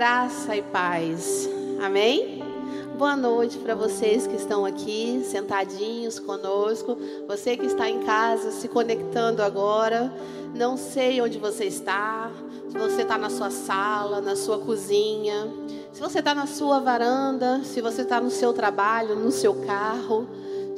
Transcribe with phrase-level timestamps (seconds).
[0.00, 1.46] Graça e paz.
[1.78, 2.42] Amém?
[2.96, 6.96] Boa noite para vocês que estão aqui sentadinhos conosco.
[7.28, 10.10] Você que está em casa se conectando agora.
[10.54, 12.30] Não sei onde você está.
[12.70, 15.46] Se você está na sua sala, na sua cozinha,
[15.92, 20.26] se você está na sua varanda, se você está no seu trabalho, no seu carro,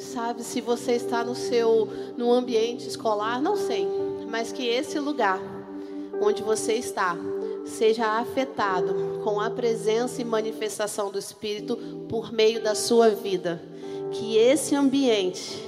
[0.00, 0.42] sabe?
[0.42, 3.86] Se você está no seu no ambiente escolar, não sei.
[4.28, 5.38] Mas que esse lugar
[6.20, 7.16] onde você está
[7.64, 11.76] seja afetado com a presença e manifestação do Espírito
[12.08, 13.62] por meio da sua vida.
[14.10, 15.62] Que esse ambiente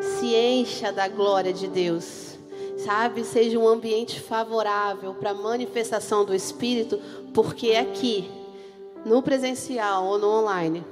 [0.00, 2.38] se encha da glória de Deus,
[2.78, 3.24] sabe?
[3.24, 7.00] Seja um ambiente favorável para a manifestação do Espírito,
[7.34, 8.30] porque aqui,
[9.04, 10.84] no presencial ou no online,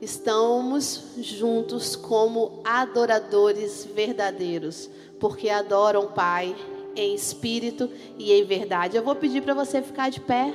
[0.00, 4.88] estamos juntos como adoradores verdadeiros,
[5.20, 6.56] porque adoram o Pai
[6.94, 8.96] em espírito e em verdade.
[8.96, 10.52] Eu vou pedir para você ficar de pé.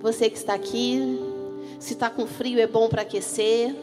[0.00, 1.18] Você que está aqui,
[1.78, 3.74] se está com frio é bom para aquecer,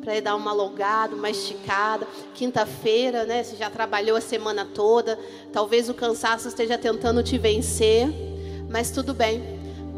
[0.00, 2.06] para dar uma alongada, uma esticada.
[2.34, 3.42] Quinta-feira, né?
[3.42, 5.18] Você já trabalhou a semana toda.
[5.52, 8.08] Talvez o cansaço esteja tentando te vencer,
[8.70, 9.42] mas tudo bem,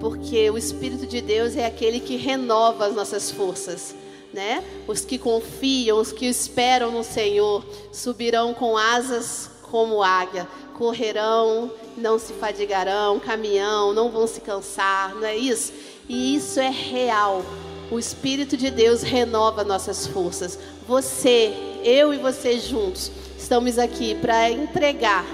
[0.00, 3.94] porque o Espírito de Deus é aquele que renova as nossas forças.
[4.32, 4.62] Né?
[4.86, 12.18] Os que confiam, os que esperam no Senhor, subirão com asas como águia, correrão, não
[12.18, 15.72] se fadigarão, caminhão, não vão se cansar, não é isso?
[16.08, 17.42] E isso é real.
[17.90, 20.58] O Espírito de Deus renova nossas forças.
[20.86, 25.24] Você, eu e você juntos, estamos aqui para entregar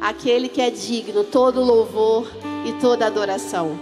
[0.00, 2.30] aquele que é digno todo louvor
[2.66, 3.78] e toda adoração.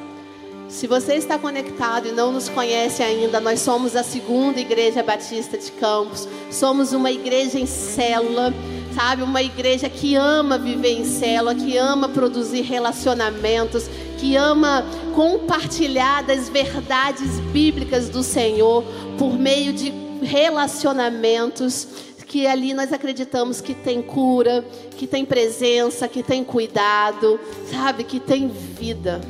[0.68, 5.58] Se você está conectado e não nos conhece ainda, nós somos a segunda igreja batista
[5.58, 6.26] de Campos.
[6.50, 8.54] Somos uma igreja em célula
[8.94, 9.22] sabe?
[9.22, 14.84] Uma igreja que ama viver em célula, que ama produzir relacionamentos, que ama
[15.14, 18.84] compartilhar das verdades bíblicas do Senhor
[19.18, 21.88] por meio de relacionamentos
[22.32, 24.64] que ali nós acreditamos que tem cura,
[24.96, 27.38] que tem presença, que tem cuidado,
[27.70, 28.04] sabe?
[28.04, 29.20] Que tem vida.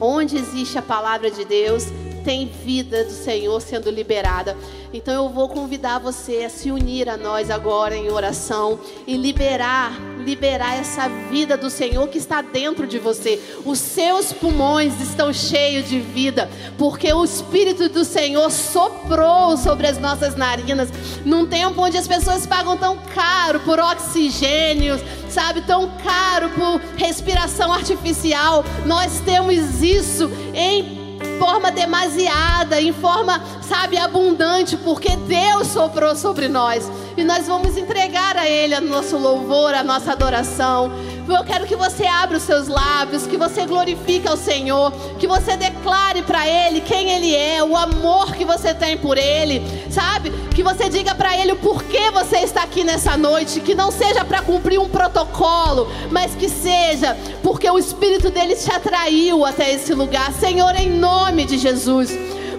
[0.00, 1.86] Onde existe a palavra de Deus,
[2.22, 4.56] tem vida do Senhor sendo liberada.
[4.92, 9.98] Então eu vou convidar você a se unir a nós agora em oração e liberar,
[10.18, 13.40] liberar essa vida do Senhor que está dentro de você.
[13.64, 19.98] Os seus pulmões estão cheios de vida, porque o Espírito do Senhor soprou sobre as
[19.98, 20.90] nossas narinas
[21.24, 25.00] num tempo onde as pessoas pagam tão caro por oxigênio,
[25.30, 28.62] sabe, tão caro por respiração artificial.
[28.84, 31.01] Nós temos isso em
[31.42, 36.88] forma demasiada, em forma, sabe, abundante, porque Deus soprou sobre nós.
[37.16, 40.92] E nós vamos entregar a Ele o nosso louvor, a nossa adoração.
[41.28, 45.56] Eu quero que você abra os seus lábios, que você glorifique ao Senhor, que você
[45.56, 50.30] declare para Ele quem Ele é, o amor que você tem por Ele, sabe?
[50.54, 54.24] Que você diga para Ele o porquê você está aqui nessa noite, que não seja
[54.24, 59.94] para cumprir um protocolo, mas que seja porque o Espírito dele te atraiu até esse
[59.94, 60.32] lugar.
[60.32, 62.10] Senhor, em nome de Jesus.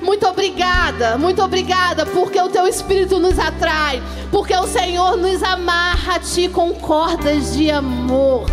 [0.03, 6.15] Muito obrigada, muito obrigada, porque o teu Espírito nos atrai, porque o Senhor nos amarra
[6.15, 8.45] a ti com cordas de amor.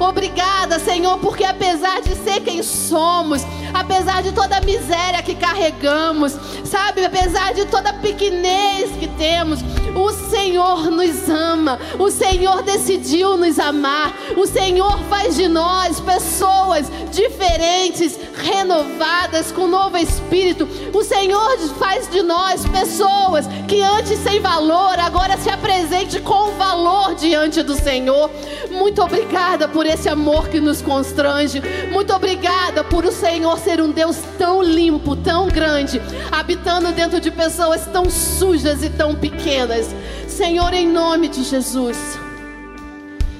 [0.00, 6.32] Obrigada, Senhor, porque apesar de ser quem somos, apesar de toda a miséria que carregamos,
[6.64, 9.60] sabe, apesar de toda a pequenez que temos,
[9.94, 16.90] o Senhor nos ama, o Senhor decidiu nos amar, o Senhor faz de nós pessoas
[17.12, 20.68] diferentes, renovadas, com novo espírito.
[20.92, 27.14] O Senhor faz de nós pessoas que antes sem valor, agora se apresente com valor
[27.14, 28.30] diante do Senhor.
[28.70, 31.62] Muito obrigada por esse amor que nos constrange.
[31.90, 36.00] Muito obrigada por o Senhor ser um Deus tão limpo, tão grande,
[36.30, 39.94] habitando dentro de pessoas tão sujas e tão pequenas.
[40.28, 42.18] Senhor, em nome de Jesus,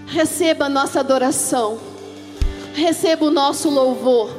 [0.06, 1.78] receba a nossa adoração,
[2.74, 4.30] receba o nosso louvor,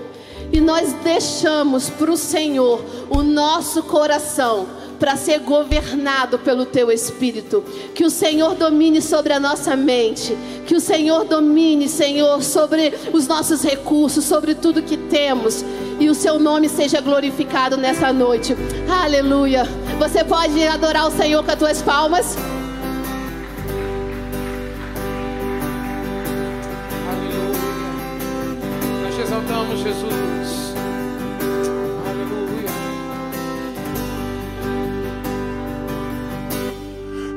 [0.52, 4.68] e nós deixamos para o Senhor o nosso coração
[5.00, 7.64] para ser governado pelo teu espírito.
[7.94, 10.36] Que o Senhor domine sobre a nossa mente,
[10.66, 15.64] que o Senhor domine, Senhor, sobre os nossos recursos, sobre tudo que temos.
[16.00, 18.56] E o seu nome seja glorificado nessa noite.
[18.90, 19.64] Aleluia.
[19.98, 22.36] Você pode adorar o Senhor com as tuas palmas?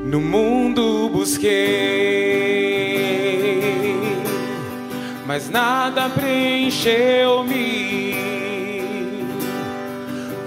[0.09, 1.53] No mundo busquei,
[5.27, 8.15] mas nada preencheu-me.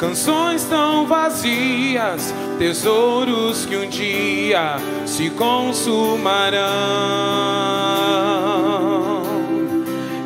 [0.01, 6.59] Canções tão vazias, tesouros que um dia se consumarão.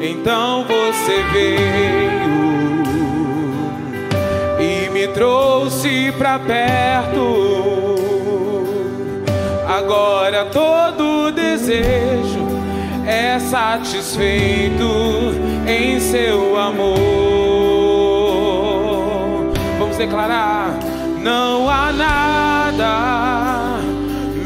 [0.00, 2.86] Então você veio
[4.58, 7.85] e me trouxe pra perto.
[9.76, 12.46] Agora todo desejo
[13.06, 14.88] é satisfeito
[15.68, 16.96] em seu amor.
[19.78, 20.78] Vamos declarar:
[21.22, 23.80] não há nada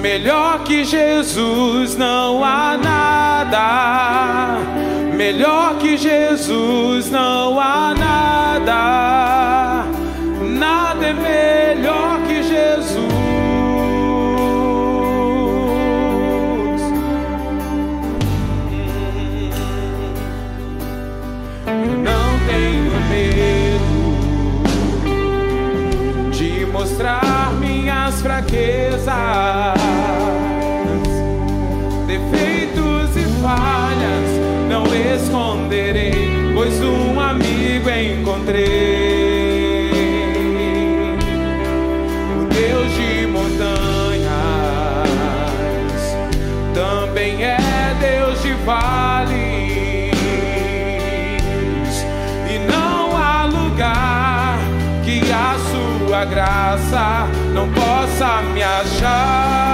[0.01, 4.59] melhor que Jesus, não há nada
[5.17, 9.85] melhor que Jesus, não há nada,
[10.41, 12.20] nada é melhor
[38.01, 39.91] encontrei.
[42.39, 44.31] O Deus de montanhas
[46.75, 47.59] também é
[48.01, 49.31] Deus de vales.
[52.49, 54.59] E não há lugar
[55.05, 59.70] que a sua graça não possa me achar.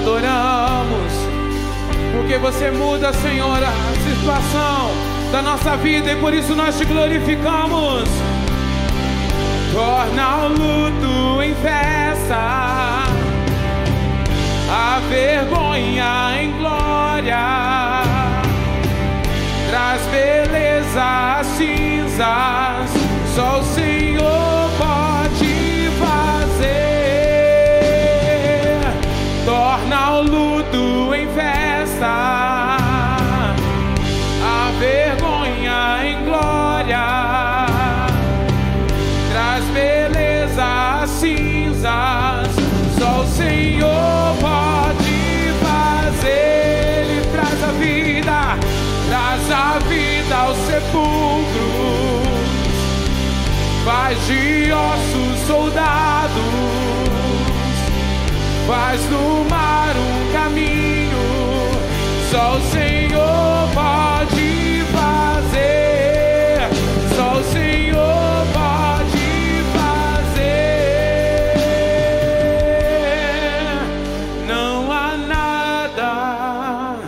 [0.00, 1.12] Adoramos,
[2.12, 3.72] porque você muda, Senhor, a
[4.08, 4.90] situação
[5.30, 8.08] da nossa vida e por isso nós te glorificamos.
[9.72, 13.04] Torna o luto em festa
[14.72, 18.02] a vergonha em glória,
[19.68, 22.90] traz beleza às cinzas,
[23.34, 24.59] só o Senhor
[29.60, 32.06] Torna o luto em festa,
[34.42, 37.66] a vergonha em glória
[39.30, 42.48] traz beleza às cinzas.
[42.98, 47.04] Só o Senhor pode fazer.
[47.04, 48.56] Ele traz a vida,
[49.10, 51.44] traz a vida aos sepulcros,
[53.84, 56.69] faz de ossos soldados,
[58.70, 61.18] faz no mar um caminho.
[62.30, 66.68] Só o Senhor pode fazer.
[67.16, 70.60] Só o Senhor pode fazer.
[74.46, 76.98] Não há nada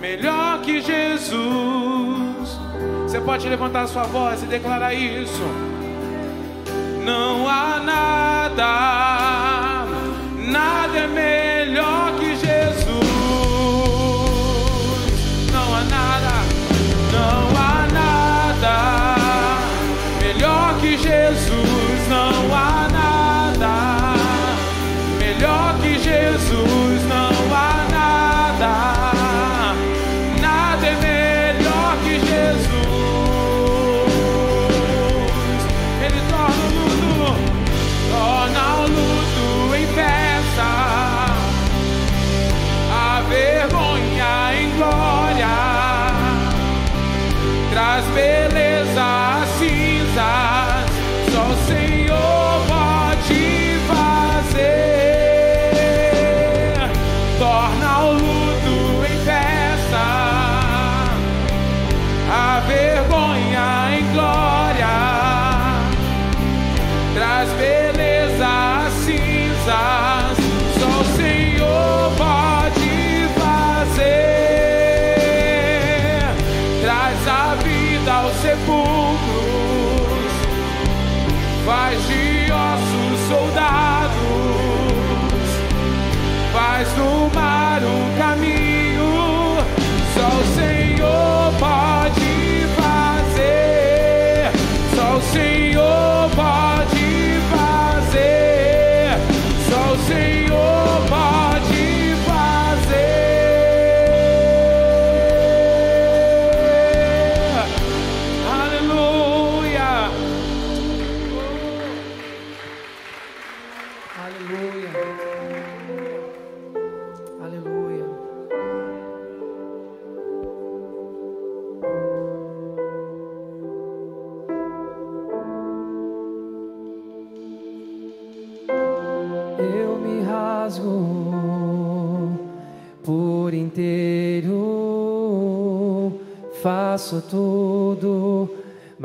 [0.00, 2.58] melhor que Jesus.
[3.04, 5.46] Você pode levantar sua voz e declarar isso.
[7.04, 8.66] Não há nada,
[10.48, 11.47] nada é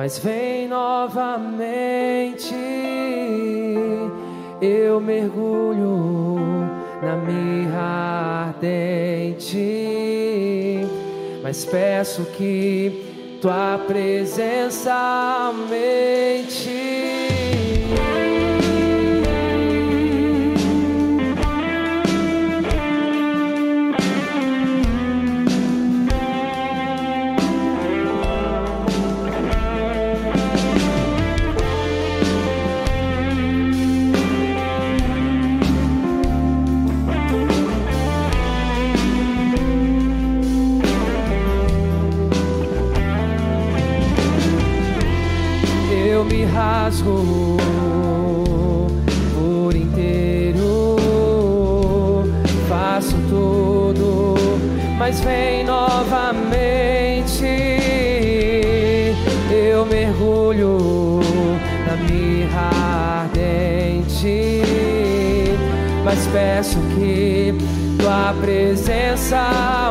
[0.03, 2.53] mas vem novamente.
[4.61, 6.37] Eu mergulho
[7.01, 9.55] na mirra ardente,
[11.41, 16.62] mas peço que tua presença mente.
[46.93, 47.57] rasgou
[49.33, 50.95] por inteiro.
[52.69, 54.35] Faço tudo,
[54.97, 57.45] mas vem novamente.
[59.51, 61.19] Eu mergulho
[61.87, 62.69] na mirra
[63.23, 64.61] ardente,
[66.05, 67.55] mas peço que
[67.99, 69.82] tua presença.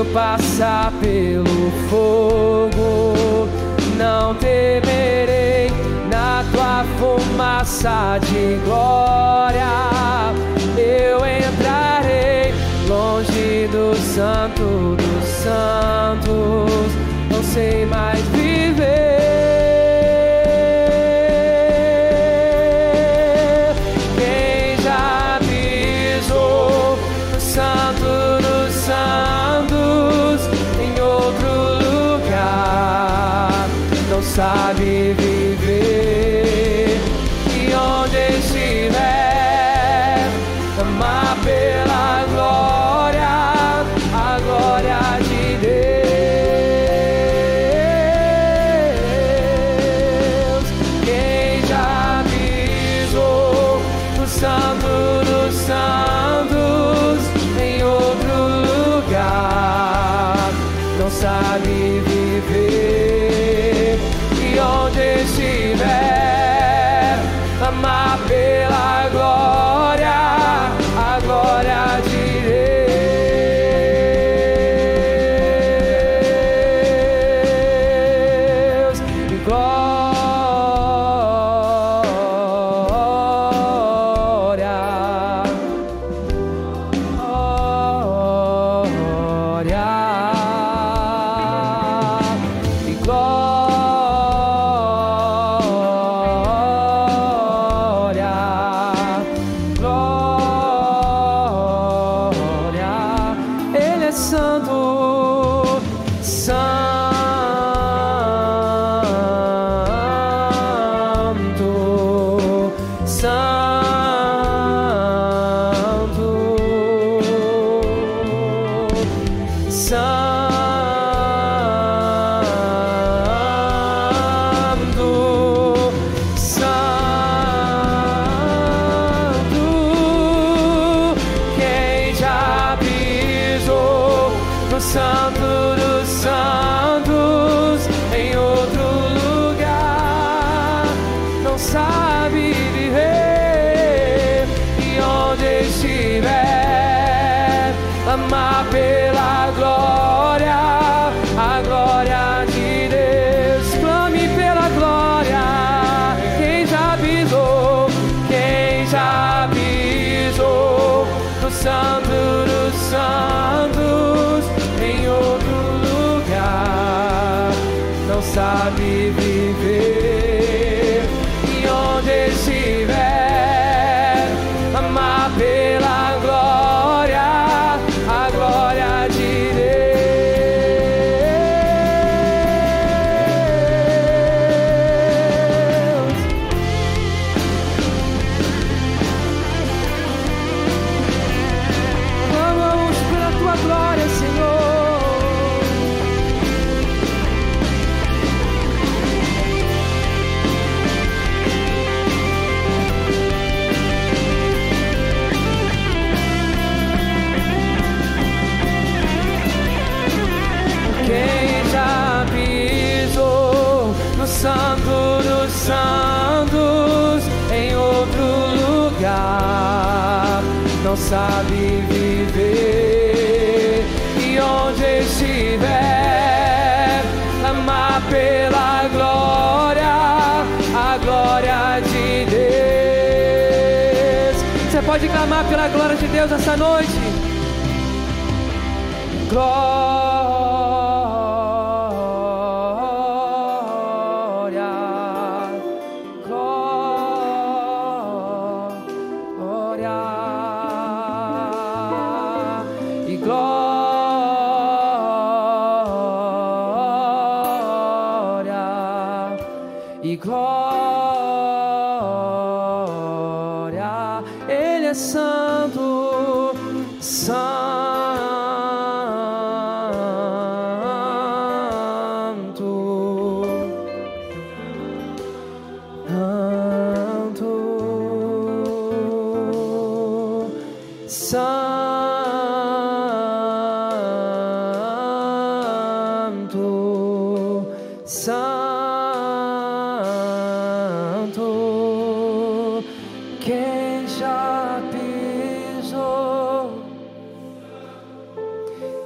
[0.00, 3.46] eu passar pelo fogo,
[3.98, 5.70] não temerei
[6.10, 9.68] na tua fumaça de glória.
[10.78, 12.54] Eu entrarei
[12.88, 16.90] longe do santo dos santos,
[17.30, 18.29] não sei mais
[34.40, 34.69] passar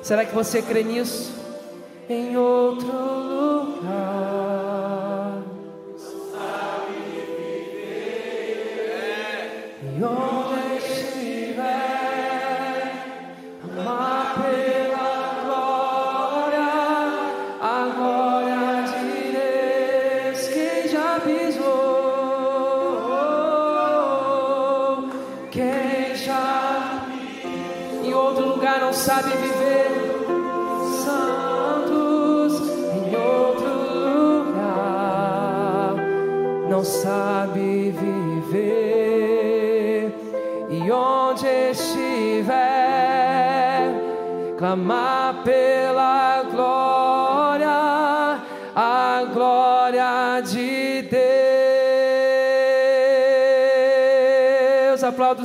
[0.04, 1.32] Será que você crê nisso?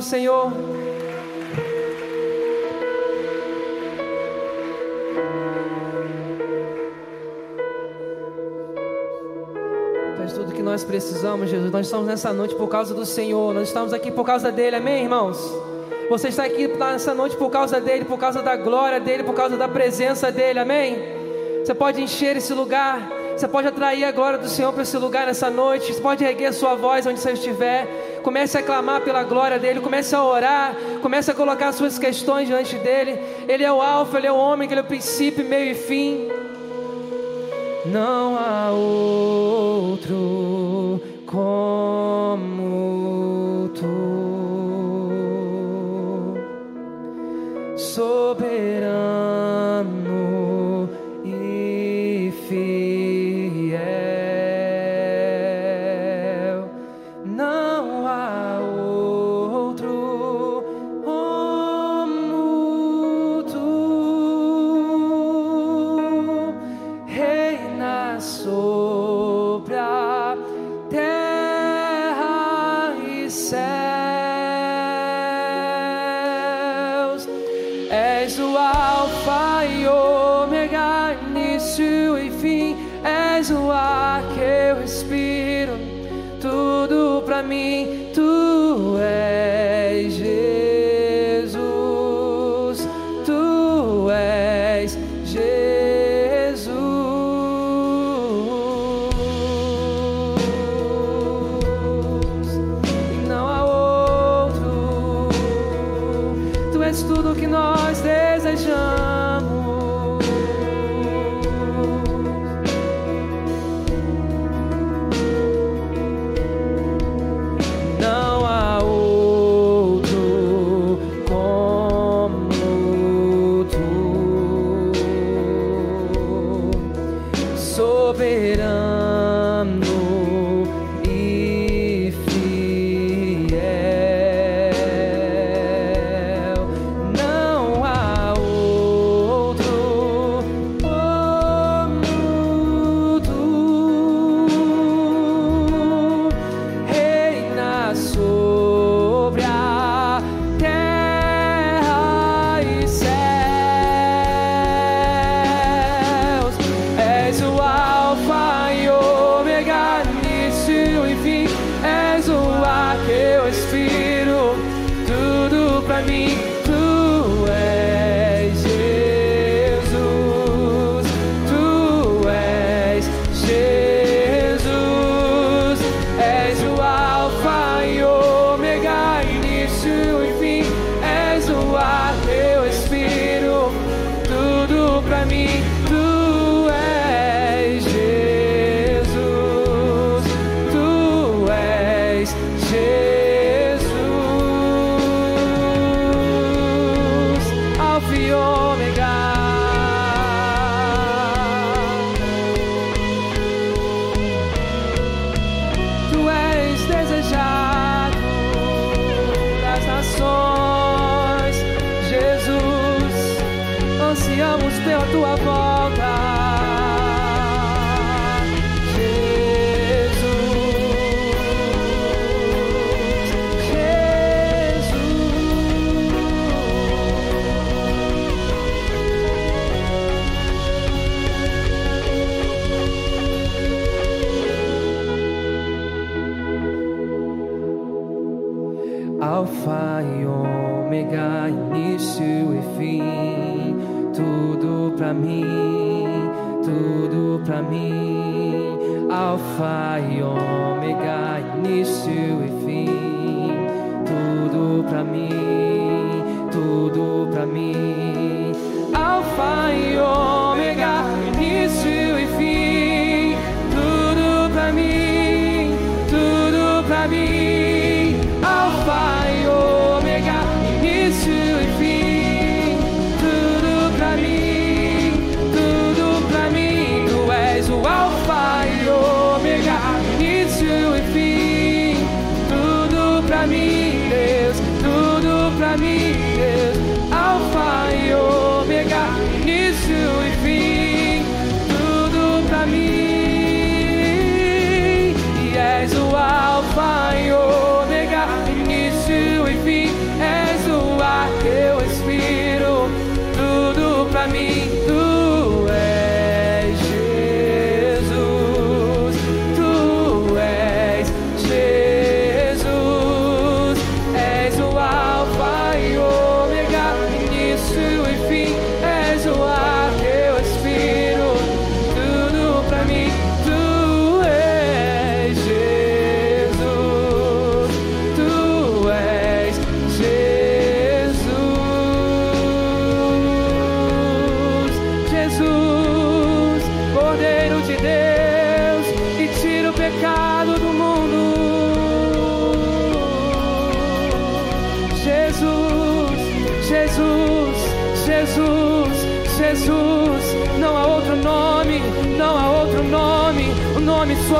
[0.00, 0.52] aplauda o Senhor
[10.22, 11.72] és tudo que nós precisamos, Jesus.
[11.72, 13.52] Nós estamos nessa noite por causa do Senhor.
[13.52, 15.38] Nós estamos aqui por causa dele, amém, irmãos?
[16.08, 19.56] Você está aqui nessa noite por causa dele, por causa da glória dele, por causa
[19.56, 20.98] da presença dele, amém?
[21.64, 23.10] Você pode encher esse lugar.
[23.36, 25.92] Você pode atrair a glória do Senhor para esse lugar nessa noite.
[25.92, 27.88] Você pode erguer a sua voz onde você estiver.
[28.22, 29.80] Comece a clamar pela glória dele.
[29.80, 30.74] Comece a orar.
[31.02, 33.18] Comece a colocar suas questões diante dele.
[33.48, 36.28] Ele é o Alfa, ele é o homem, ele é o princípio, meio e fim.
[37.86, 40.49] Não há outro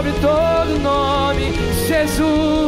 [0.01, 1.53] sobre todo nome,
[1.87, 2.60] Jesus.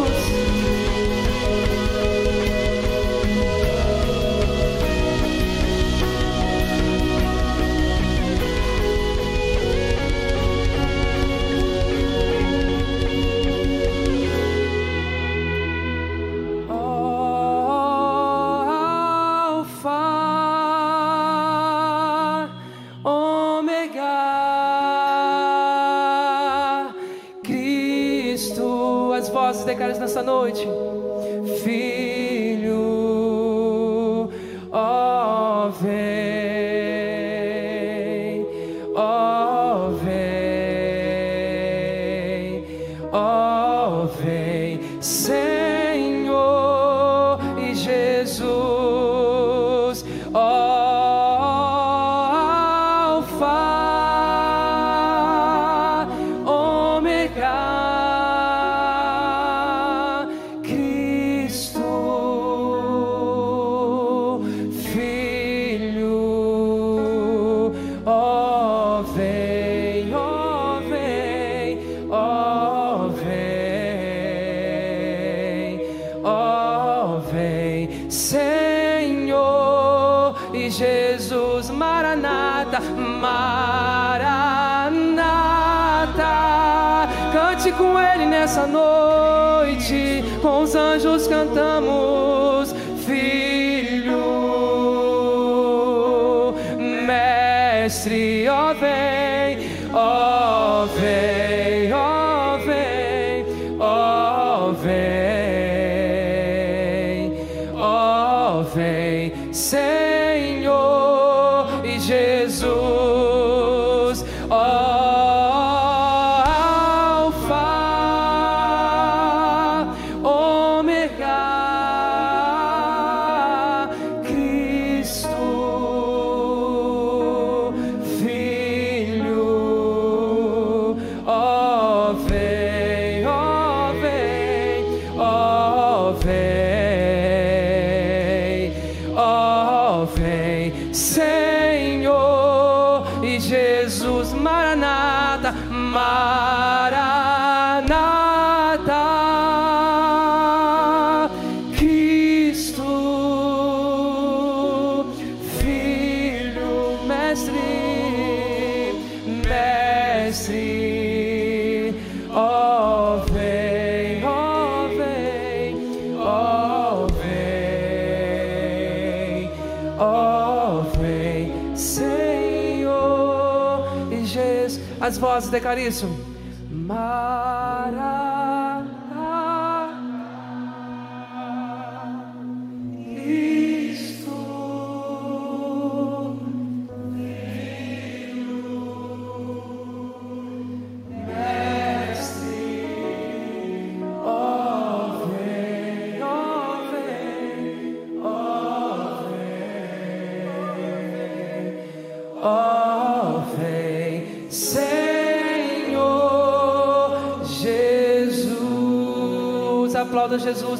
[175.52, 176.21] As vozes declaram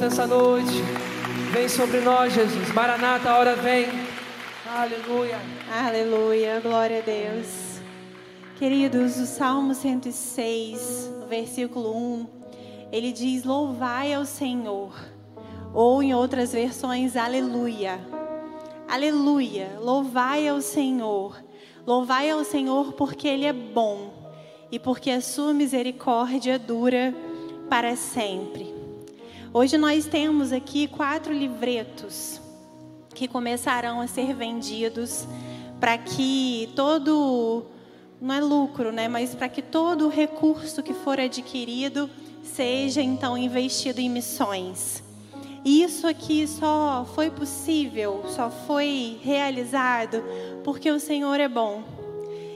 [0.03, 0.83] nessa noite.
[1.53, 2.73] Vem sobre nós, Jesus.
[2.73, 3.87] Maranata, a hora vem.
[4.67, 5.39] Aleluia.
[5.73, 7.81] Aleluia, glória a Deus.
[8.59, 12.27] Queridos, o Salmo 106, no versículo 1,
[12.91, 14.93] ele diz: Louvai ao Senhor.
[15.73, 18.01] Ou em outras versões, Aleluia.
[18.89, 19.79] Aleluia.
[19.81, 21.41] Louvai ao Senhor.
[21.87, 24.13] Louvai ao Senhor porque Ele é bom
[24.71, 27.15] e porque a sua misericórdia dura
[27.71, 28.72] para sempre.
[29.55, 32.41] Hoje nós temos aqui quatro livretos
[33.15, 35.27] que começarão a ser vendidos
[35.79, 37.67] para que todo
[38.19, 42.09] não é lucro, né, mas para que todo o recurso que for adquirido
[42.43, 45.05] seja então investido em missões.
[45.63, 50.25] E isso aqui só foi possível, só foi realizado
[50.65, 51.83] porque o Senhor é bom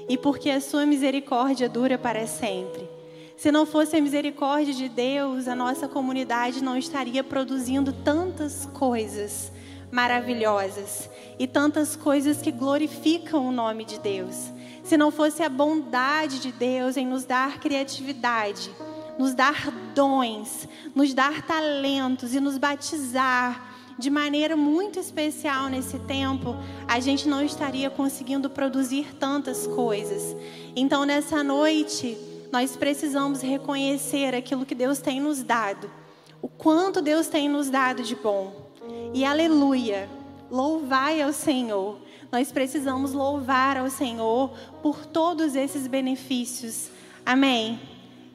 [0.09, 2.95] e porque a sua misericórdia dura para sempre.
[3.37, 9.53] Se não fosse a misericórdia de Deus, a nossa comunidade não estaria produzindo tantas coisas
[9.93, 14.51] maravilhosas e tantas coisas que glorificam o nome de Deus.
[14.82, 18.70] Se não fosse a bondade de Deus em nos dar criatividade,
[19.18, 26.57] nos dar dons, nos dar talentos e nos batizar de maneira muito especial nesse tempo,
[26.89, 30.37] a gente não estaria conseguindo produzir tantas coisas.
[30.74, 32.16] Então, nessa noite,
[32.53, 35.90] nós precisamos reconhecer aquilo que Deus tem nos dado,
[36.40, 38.66] o quanto Deus tem nos dado de bom.
[39.12, 40.09] E aleluia,
[40.51, 41.99] louvai ao Senhor.
[42.30, 44.51] Nós precisamos louvar ao Senhor
[44.82, 46.90] por todos esses benefícios.
[47.24, 47.80] Amém.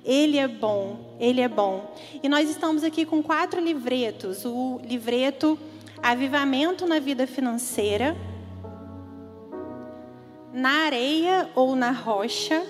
[0.03, 1.93] Ele é bom, ele é bom.
[2.23, 5.57] E nós estamos aqui com quatro livretos: o livreto
[6.01, 8.17] Avivamento na Vida Financeira,
[10.51, 12.65] Na Areia ou na Rocha,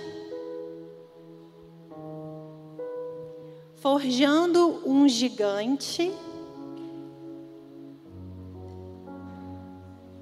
[3.81, 6.11] Forjando um Gigante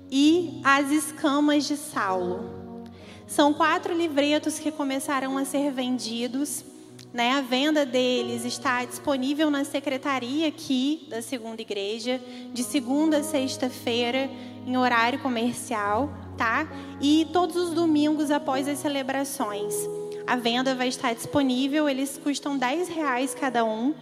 [0.09, 2.85] e As Escamas de Saulo.
[3.27, 6.63] São quatro livretos que começarão a ser vendidos.
[7.11, 7.33] Né?
[7.33, 12.21] A venda deles está disponível na secretaria aqui da segunda igreja,
[12.53, 14.29] de segunda a sexta-feira,
[14.65, 16.65] em horário comercial, tá?
[17.01, 19.98] E todos os domingos após as celebrações.
[20.29, 23.95] A venda vai estar disponível, eles custam 10 reais cada um.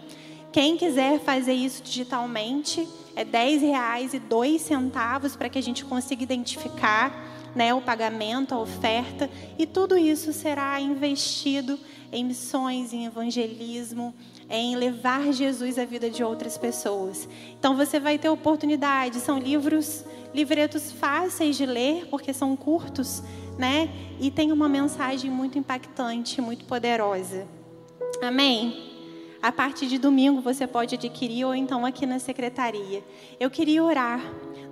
[0.51, 5.85] Quem quiser fazer isso digitalmente, é 10 reais e dois centavos para que a gente
[5.85, 7.13] consiga identificar
[7.55, 11.79] né, o pagamento, a oferta, e tudo isso será investido
[12.11, 14.13] em missões, em evangelismo,
[14.49, 17.27] em levar Jesus à vida de outras pessoas.
[17.59, 23.21] Então você vai ter oportunidade, são livros, livretos fáceis de ler, porque são curtos,
[23.57, 23.89] né?
[24.19, 27.47] E tem uma mensagem muito impactante, muito poderosa.
[28.21, 28.96] Amém?
[29.41, 33.03] A partir de domingo você pode adquirir ou então aqui na secretaria.
[33.39, 34.19] Eu queria orar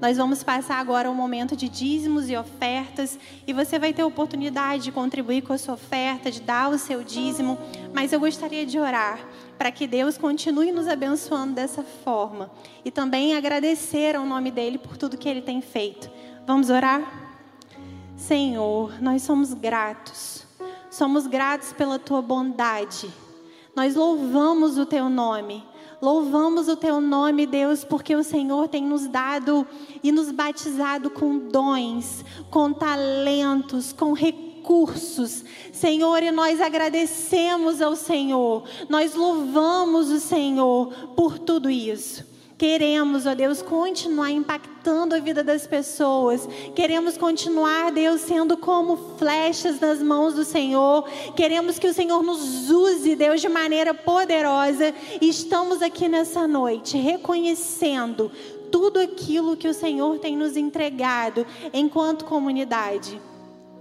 [0.02, 4.06] Nós vamos passar agora um momento de dízimos e ofertas e você vai ter a
[4.06, 7.58] oportunidade de contribuir com a sua oferta, de dar o seu dízimo,
[7.94, 9.20] mas eu gostaria de orar
[9.58, 12.52] para que Deus continue nos abençoando dessa forma
[12.84, 16.10] e também agradecer ao nome dele por tudo que ele tem feito.
[16.46, 17.02] Vamos orar?
[18.18, 20.46] Senhor, nós somos gratos.
[20.92, 23.10] Somos gratos pela tua bondade.
[23.76, 25.64] Nós louvamos o teu nome.
[26.02, 29.66] Louvamos o teu nome, Deus, porque o Senhor tem nos dado
[30.04, 35.44] e nos batizado com dons, com talentos, com recursos.
[35.72, 38.64] Senhor, e nós agradecemos ao Senhor.
[38.88, 42.35] Nós louvamos o Senhor por tudo isso.
[42.58, 46.48] Queremos, ó Deus, continuar impactando a vida das pessoas.
[46.74, 51.04] Queremos continuar, Deus, sendo como flechas nas mãos do Senhor.
[51.36, 54.94] Queremos que o Senhor nos use, Deus, de maneira poderosa.
[55.20, 58.32] E estamos aqui nessa noite reconhecendo
[58.72, 63.22] tudo aquilo que o Senhor tem nos entregado enquanto comunidade.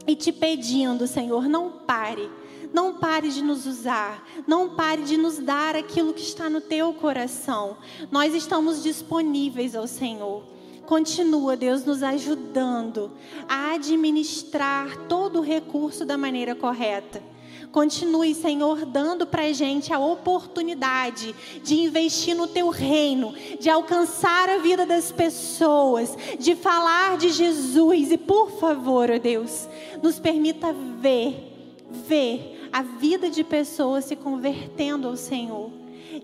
[0.04, 2.28] E te pedindo, Senhor, não pare
[2.74, 4.26] não pare de nos usar.
[4.48, 7.76] Não pare de nos dar aquilo que está no teu coração.
[8.10, 10.42] Nós estamos disponíveis ao Senhor.
[10.84, 13.12] Continua, Deus, nos ajudando
[13.48, 17.22] a administrar todo o recurso da maneira correta.
[17.70, 24.48] Continue, Senhor, dando para a gente a oportunidade de investir no Teu reino, de alcançar
[24.48, 28.10] a vida das pessoas, de falar de Jesus.
[28.10, 29.68] E, por favor, ó Deus,
[30.02, 35.70] nos permita ver, ver a vida de pessoas se convertendo ao Senhor,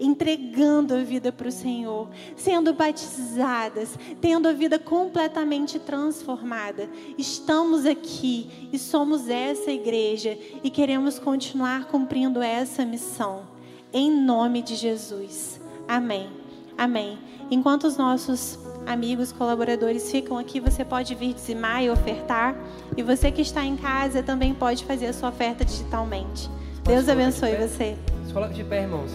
[0.00, 6.90] entregando a vida para o Senhor, sendo batizadas, tendo a vida completamente transformada.
[7.16, 13.46] Estamos aqui e somos essa igreja e queremos continuar cumprindo essa missão.
[13.92, 15.60] Em nome de Jesus.
[15.86, 16.28] Amém.
[16.76, 17.16] Amém.
[17.48, 18.58] Enquanto os nossos
[18.90, 22.56] amigos, colaboradores ficam aqui, você pode vir dizimar e ofertar.
[22.96, 26.50] E você que está em casa também pode fazer a sua oferta digitalmente.
[26.84, 27.96] Deus abençoe você.
[28.26, 29.12] Se coloca de pé, irmãos.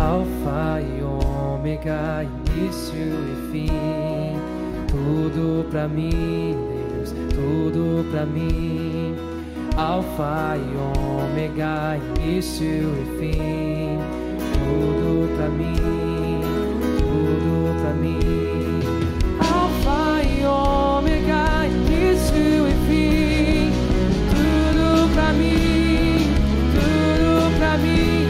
[0.00, 3.68] Alfa e ômega, início e fim.
[4.88, 6.56] Tudo pra mim,
[6.96, 9.14] Deus, tudo pra mim.
[9.76, 13.98] Alfa e ômega, início e fim.
[14.52, 16.13] Tudo pra mim,
[27.76, 28.23] tudo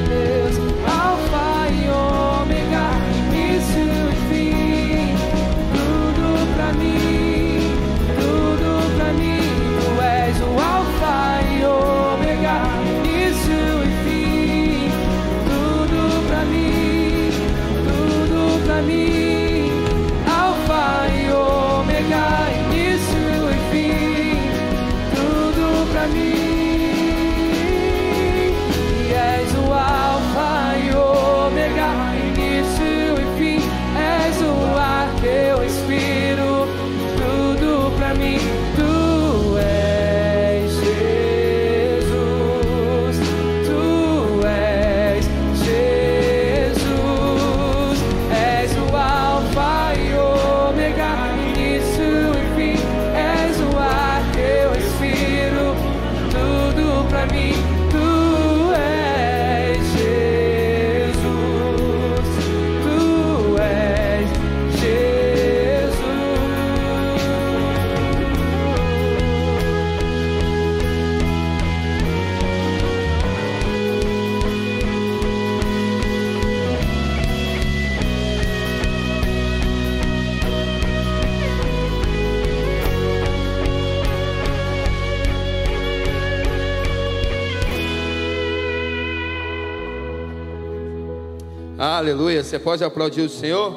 [92.04, 92.44] Aleluia.
[92.44, 93.74] Você pode aplaudir o Senhor?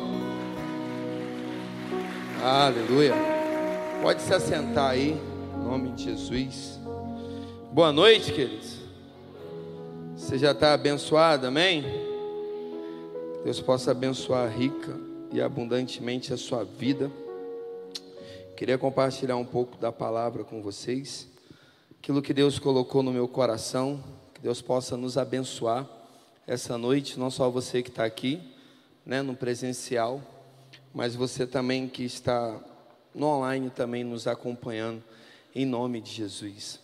[2.43, 3.13] Aleluia.
[4.01, 6.77] Pode se assentar aí, em nome de Jesus.
[7.71, 8.79] Boa noite, queridos.
[10.17, 11.85] Você já está abençoado, amém?
[13.45, 14.99] Deus possa abençoar rica
[15.31, 17.09] e abundantemente a sua vida.
[18.57, 21.29] Queria compartilhar um pouco da palavra com vocês.
[21.97, 24.03] Aquilo que Deus colocou no meu coração,
[24.33, 25.96] que Deus possa nos abençoar
[26.47, 28.41] essa noite, não só você que está aqui,
[29.05, 30.21] né, no presencial,
[30.93, 32.59] mas você também que está
[33.13, 35.03] no online também nos acompanhando,
[35.53, 36.79] em nome de Jesus.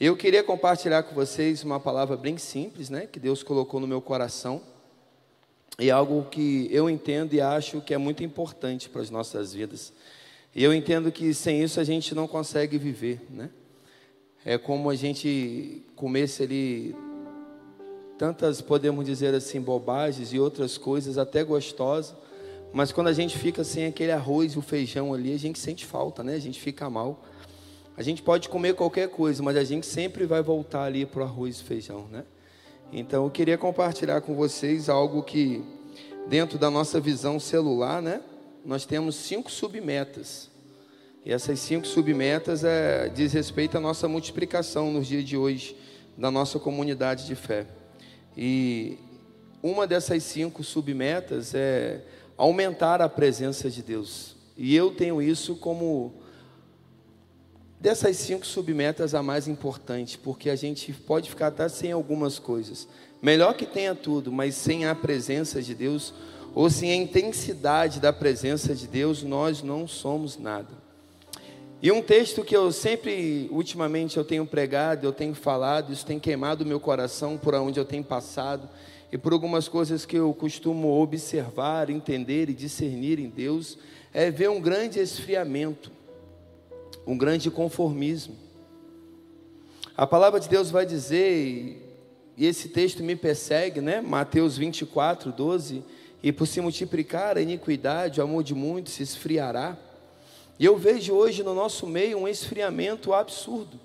[0.00, 4.02] Eu queria compartilhar com vocês uma palavra bem simples, né, que Deus colocou no meu
[4.02, 4.60] coração.
[5.78, 9.92] e algo que eu entendo e acho que é muito importante para as nossas vidas.
[10.54, 13.50] E eu entendo que sem isso a gente não consegue viver, né?
[14.44, 16.94] É como a gente comesse ali
[18.18, 22.14] tantas, podemos dizer assim, bobagens e outras coisas até gostosas,
[22.72, 25.86] mas quando a gente fica sem aquele arroz e o feijão ali, a gente sente
[25.86, 26.34] falta, né?
[26.34, 27.22] A gente fica mal.
[27.96, 31.24] A gente pode comer qualquer coisa, mas a gente sempre vai voltar ali para o
[31.24, 32.24] arroz e feijão, né?
[32.92, 35.64] Então eu queria compartilhar com vocês algo que,
[36.26, 38.20] dentro da nossa visão celular, né?
[38.64, 40.50] Nós temos cinco submetas.
[41.24, 45.76] E essas cinco submetas é, diz respeito à nossa multiplicação nos dias de hoje,
[46.18, 47.66] da nossa comunidade de fé.
[48.36, 48.98] E
[49.62, 52.02] uma dessas cinco submetas é
[52.36, 54.36] aumentar a presença de Deus.
[54.56, 56.14] E eu tenho isso como
[57.80, 62.88] dessas cinco submetas a mais importante, porque a gente pode ficar até sem algumas coisas.
[63.20, 66.12] Melhor que tenha tudo, mas sem a presença de Deus,
[66.54, 70.83] ou sem a intensidade da presença de Deus, nós não somos nada.
[71.84, 76.18] E um texto que eu sempre, ultimamente, eu tenho pregado, eu tenho falado, isso tem
[76.18, 78.66] queimado o meu coração por onde eu tenho passado
[79.12, 83.76] e por algumas coisas que eu costumo observar, entender e discernir em Deus,
[84.14, 85.92] é ver um grande esfriamento,
[87.06, 88.34] um grande conformismo.
[89.94, 91.82] A palavra de Deus vai dizer,
[92.34, 94.00] e esse texto me persegue, né?
[94.00, 95.84] Mateus 24, 12,
[96.22, 99.76] e por se multiplicar a iniquidade, o amor de muitos se esfriará.
[100.58, 103.80] E eu vejo hoje no nosso meio um esfriamento absurdo.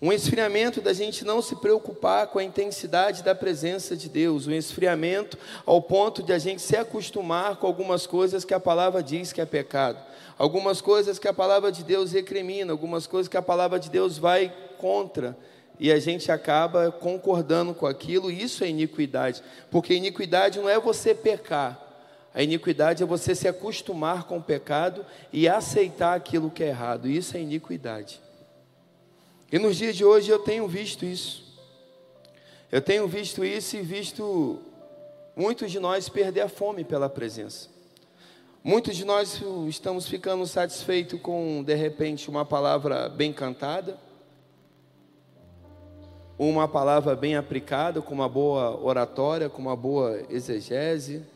[0.00, 4.52] Um esfriamento da gente não se preocupar com a intensidade da presença de Deus, um
[4.52, 9.32] esfriamento ao ponto de a gente se acostumar com algumas coisas que a palavra diz
[9.32, 10.02] que é pecado,
[10.36, 14.18] algumas coisas que a palavra de Deus recrimina, algumas coisas que a palavra de Deus
[14.18, 15.38] vai contra,
[15.78, 19.40] e a gente acaba concordando com aquilo, e isso é iniquidade,
[19.70, 21.91] porque iniquidade não é você pecar,
[22.34, 27.06] a iniquidade é você se acostumar com o pecado e aceitar aquilo que é errado.
[27.08, 28.20] Isso é iniquidade.
[29.50, 31.44] E nos dias de hoje eu tenho visto isso.
[32.70, 34.60] Eu tenho visto isso e visto
[35.36, 37.68] muitos de nós perder a fome pela presença.
[38.64, 43.98] Muitos de nós estamos ficando satisfeitos com, de repente, uma palavra bem cantada,
[46.38, 51.26] uma palavra bem aplicada, com uma boa oratória, com uma boa exegese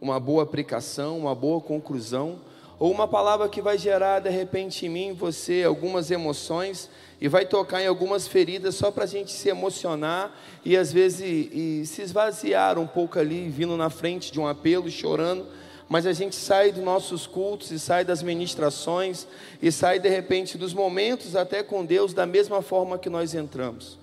[0.00, 2.38] uma boa aplicação, uma boa conclusão,
[2.78, 6.88] ou uma palavra que vai gerar de repente em mim, você, algumas emoções
[7.20, 10.34] e vai tocar em algumas feridas só para a gente se emocionar
[10.64, 14.46] e às vezes e, e se esvaziar um pouco ali, vindo na frente de um
[14.46, 15.46] apelo, chorando.
[15.90, 19.26] Mas a gente sai dos nossos cultos e sai das ministrações
[19.60, 23.99] e sai de repente dos momentos até com Deus da mesma forma que nós entramos.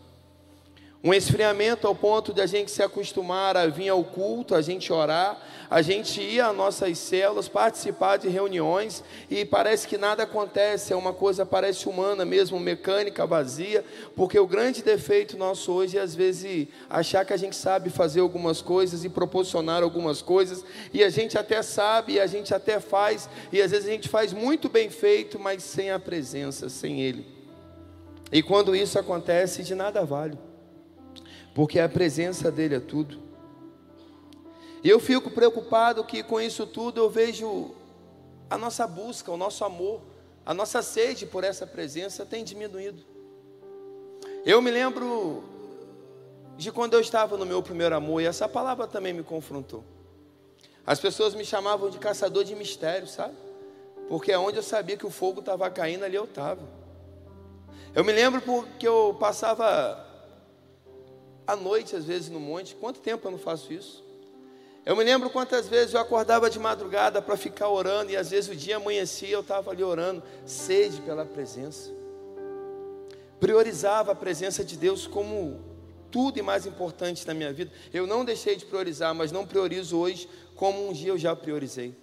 [1.04, 4.92] Um esfriamento ao ponto de a gente se acostumar a vir ao culto, a gente
[4.92, 5.40] orar,
[5.70, 10.96] a gente ir às nossas células, participar de reuniões e parece que nada acontece, é
[10.96, 13.86] uma coisa parece humana mesmo, mecânica, vazia,
[14.16, 18.22] porque o grande defeito nosso hoje é às vezes achar que a gente sabe fazer
[18.22, 22.80] algumas coisas e proporcionar algumas coisas, e a gente até sabe, e a gente até
[22.80, 27.02] faz, e às vezes a gente faz muito bem feito, mas sem a presença, sem
[27.02, 27.24] Ele.
[28.32, 30.47] E quando isso acontece, de nada vale
[31.58, 33.20] porque a presença dele é tudo.
[34.84, 37.72] E eu fico preocupado que com isso tudo eu vejo
[38.48, 40.00] a nossa busca, o nosso amor,
[40.46, 43.04] a nossa sede por essa presença tem diminuído.
[44.46, 45.44] Eu me lembro
[46.56, 49.84] de quando eu estava no meu primeiro amor, e essa palavra também me confrontou.
[50.86, 53.34] As pessoas me chamavam de caçador de mistério, sabe?
[54.08, 56.62] Porque onde eu sabia que o fogo estava caindo, ali eu estava.
[57.96, 60.07] Eu me lembro porque eu passava
[61.48, 62.76] à noite, às vezes, no monte.
[62.76, 64.04] Quanto tempo eu não faço isso?
[64.86, 68.50] Eu me lembro quantas vezes eu acordava de madrugada para ficar orando, e às vezes
[68.50, 71.92] o dia amanhecia, eu estava ali orando, sede pela presença.
[73.40, 75.60] Priorizava a presença de Deus como
[76.10, 77.72] tudo e mais importante na minha vida.
[77.94, 81.94] Eu não deixei de priorizar, mas não priorizo hoje como um dia eu já priorizei.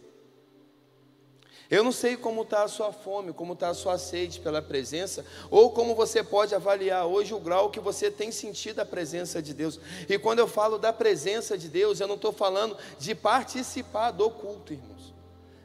[1.70, 5.24] Eu não sei como está a sua fome, como está a sua sede pela presença,
[5.50, 9.54] ou como você pode avaliar hoje o grau que você tem sentido a presença de
[9.54, 9.80] Deus.
[10.08, 14.30] E quando eu falo da presença de Deus, eu não estou falando de participar do
[14.30, 15.13] culto, irmãos.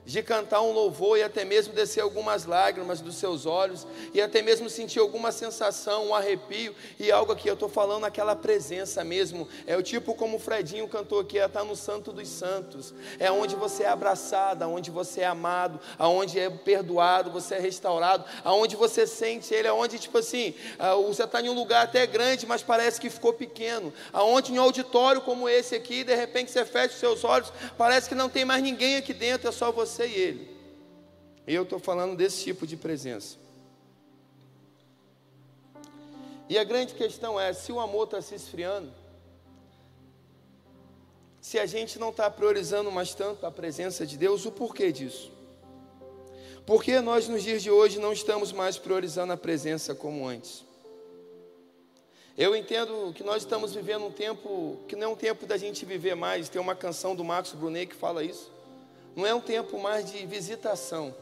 [0.10, 4.41] De cantar um louvor e até mesmo descer algumas lágrimas dos seus olhos e até
[4.41, 7.47] mesmo sentir alguma sensação, um arrepio e algo aqui.
[7.47, 9.47] Eu estou falando aquela presença mesmo.
[9.68, 12.91] É o tipo como o Fredinho cantou aqui, é estar no Santo dos Santos.
[13.20, 18.26] É onde você é abraçado, onde você é amado, aonde é perdoado, você é restaurado,
[18.43, 22.47] aonde você sente Ele, aonde tipo assim, ah, você está em um lugar até grande,
[22.47, 23.93] mas parece que ficou pequeno.
[24.12, 28.10] Aonde em um auditório como esse aqui, de repente você fecha os seus olhos, parece
[28.10, 30.60] que não tem mais ninguém aqui dentro, é só você você e ele.
[31.45, 33.38] Eu estou falando desse tipo de presença.
[36.47, 38.91] E a grande questão é: se o amor está se esfriando,
[41.41, 45.32] se a gente não está priorizando mais tanto a presença de Deus, o porquê disso?
[46.66, 50.64] Porque nós nos dias de hoje não estamos mais priorizando a presença como antes.
[52.38, 55.84] Eu entendo que nós estamos vivendo um tempo que não é um tempo da gente
[55.84, 56.47] viver mais.
[56.47, 58.59] Tem uma canção do Marcos Brunet que fala isso.
[59.20, 61.13] Não é um tempo mais de visitação,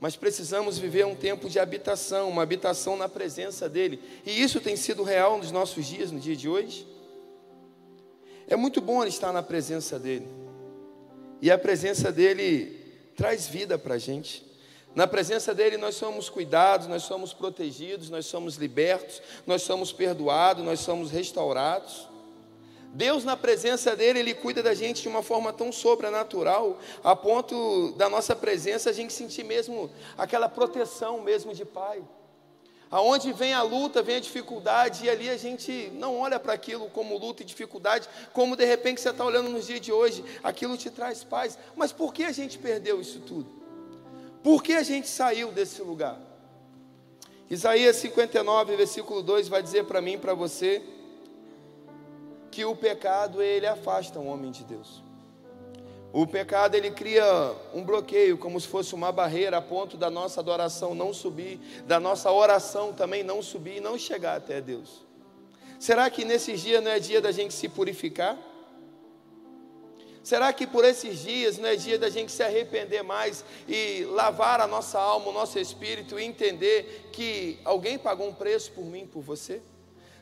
[0.00, 4.02] mas precisamos viver um tempo de habitação, uma habitação na presença dEle.
[4.24, 6.88] E isso tem sido real nos nossos dias, no dia de hoje.
[8.48, 10.26] É muito bom estar na presença dEle,
[11.42, 12.82] e a presença dEle
[13.14, 14.42] traz vida para a gente.
[14.94, 20.64] Na presença dEle nós somos cuidados, nós somos protegidos, nós somos libertos, nós somos perdoados,
[20.64, 22.08] nós somos restaurados.
[22.92, 27.92] Deus, na presença dele, ele cuida da gente de uma forma tão sobrenatural, a ponto
[27.92, 32.02] da nossa presença a gente sentir mesmo aquela proteção mesmo de pai.
[32.90, 36.88] Aonde vem a luta, vem a dificuldade, e ali a gente não olha para aquilo
[36.88, 40.76] como luta e dificuldade, como de repente você está olhando nos dias de hoje, aquilo
[40.76, 41.58] te traz paz.
[41.74, 43.50] Mas por que a gente perdeu isso tudo?
[44.42, 46.20] Por que a gente saiu desse lugar?
[47.50, 50.82] Isaías 59, versículo 2 vai dizer para mim para você
[52.56, 55.02] que o pecado ele afasta um homem de Deus.
[56.10, 57.22] O pecado ele cria
[57.74, 62.00] um bloqueio, como se fosse uma barreira a ponto da nossa adoração não subir, da
[62.00, 65.04] nossa oração também não subir e não chegar até Deus.
[65.78, 68.38] Será que nesses dias não é dia da gente se purificar?
[70.24, 74.62] Será que por esses dias não é dia da gente se arrepender mais e lavar
[74.62, 79.06] a nossa alma, o nosso espírito e entender que alguém pagou um preço por mim,
[79.06, 79.60] por você?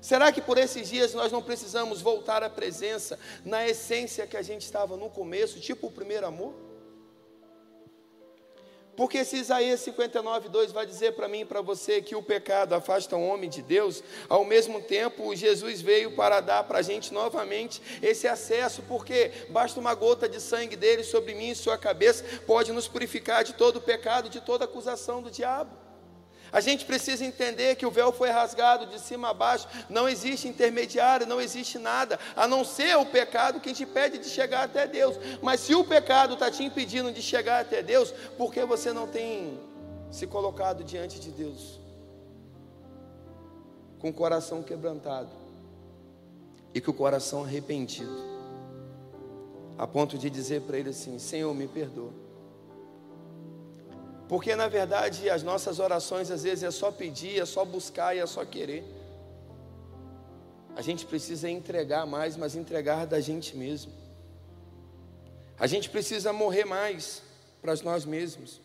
[0.04, 4.42] Será que por esses dias nós não precisamos voltar à presença na essência que a
[4.42, 6.52] gente estava no começo, tipo o primeiro amor?
[8.94, 12.74] Porque se Isaías 59, 2 vai dizer para mim e para você que o pecado
[12.74, 17.10] afasta o homem de Deus, ao mesmo tempo Jesus veio para dar para a gente
[17.10, 22.22] novamente esse acesso, porque basta uma gota de sangue dele sobre mim e sua cabeça,
[22.46, 25.83] pode nos purificar de todo o pecado, de toda acusação do diabo.
[26.54, 30.46] A gente precisa entender que o véu foi rasgado de cima a baixo, não existe
[30.46, 34.86] intermediário, não existe nada, a não ser o pecado que te impede de chegar até
[34.86, 35.16] Deus.
[35.42, 39.08] Mas se o pecado está te impedindo de chegar até Deus, por que você não
[39.08, 39.58] tem
[40.12, 41.80] se colocado diante de Deus?
[43.98, 45.30] Com o coração quebrantado
[46.72, 48.16] e com o coração arrependido,
[49.76, 52.23] a ponto de dizer para Ele assim: Senhor, me perdoa.
[54.28, 58.20] Porque na verdade as nossas orações às vezes é só pedir, é só buscar e
[58.20, 58.84] é só querer.
[60.76, 63.92] A gente precisa entregar mais, mas entregar da gente mesmo.
[65.58, 67.22] A gente precisa morrer mais
[67.62, 68.60] para nós mesmos.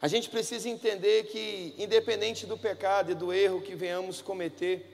[0.00, 4.91] A gente precisa entender que, independente do pecado e do erro que venhamos cometer,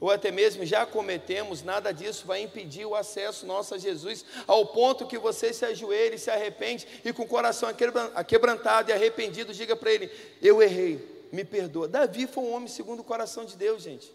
[0.00, 4.66] ou até mesmo já cometemos, nada disso vai impedir o acesso nosso a Jesus, ao
[4.66, 7.68] ponto que você se ajoelhe, se arrepende e com o coração
[8.14, 11.88] aquebrantado e arrependido, diga para ele: Eu errei, me perdoa.
[11.88, 14.12] Davi foi um homem segundo o coração de Deus, gente.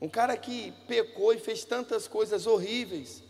[0.00, 3.22] Um cara que pecou e fez tantas coisas horríveis,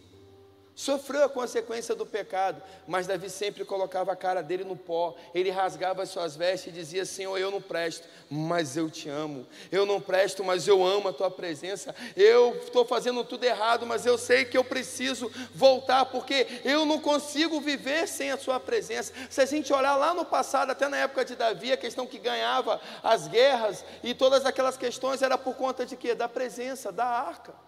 [0.78, 5.50] Sofreu a consequência do pecado, mas Davi sempre colocava a cara dele no pó, ele
[5.50, 9.44] rasgava as suas vestes e dizia: Senhor, eu não presto, mas eu te amo.
[9.72, 11.92] Eu não presto, mas eu amo a tua presença.
[12.14, 17.00] Eu estou fazendo tudo errado, mas eu sei que eu preciso voltar, porque eu não
[17.00, 19.12] consigo viver sem a sua presença.
[19.28, 22.20] Se a gente olhar lá no passado, até na época de Davi, a questão que
[22.20, 26.14] ganhava as guerras e todas aquelas questões era por conta de quê?
[26.14, 27.67] Da presença, da arca.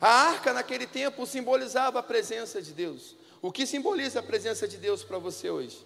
[0.00, 3.16] A arca naquele tempo simbolizava a presença de Deus.
[3.40, 5.84] O que simboliza a presença de Deus para você hoje?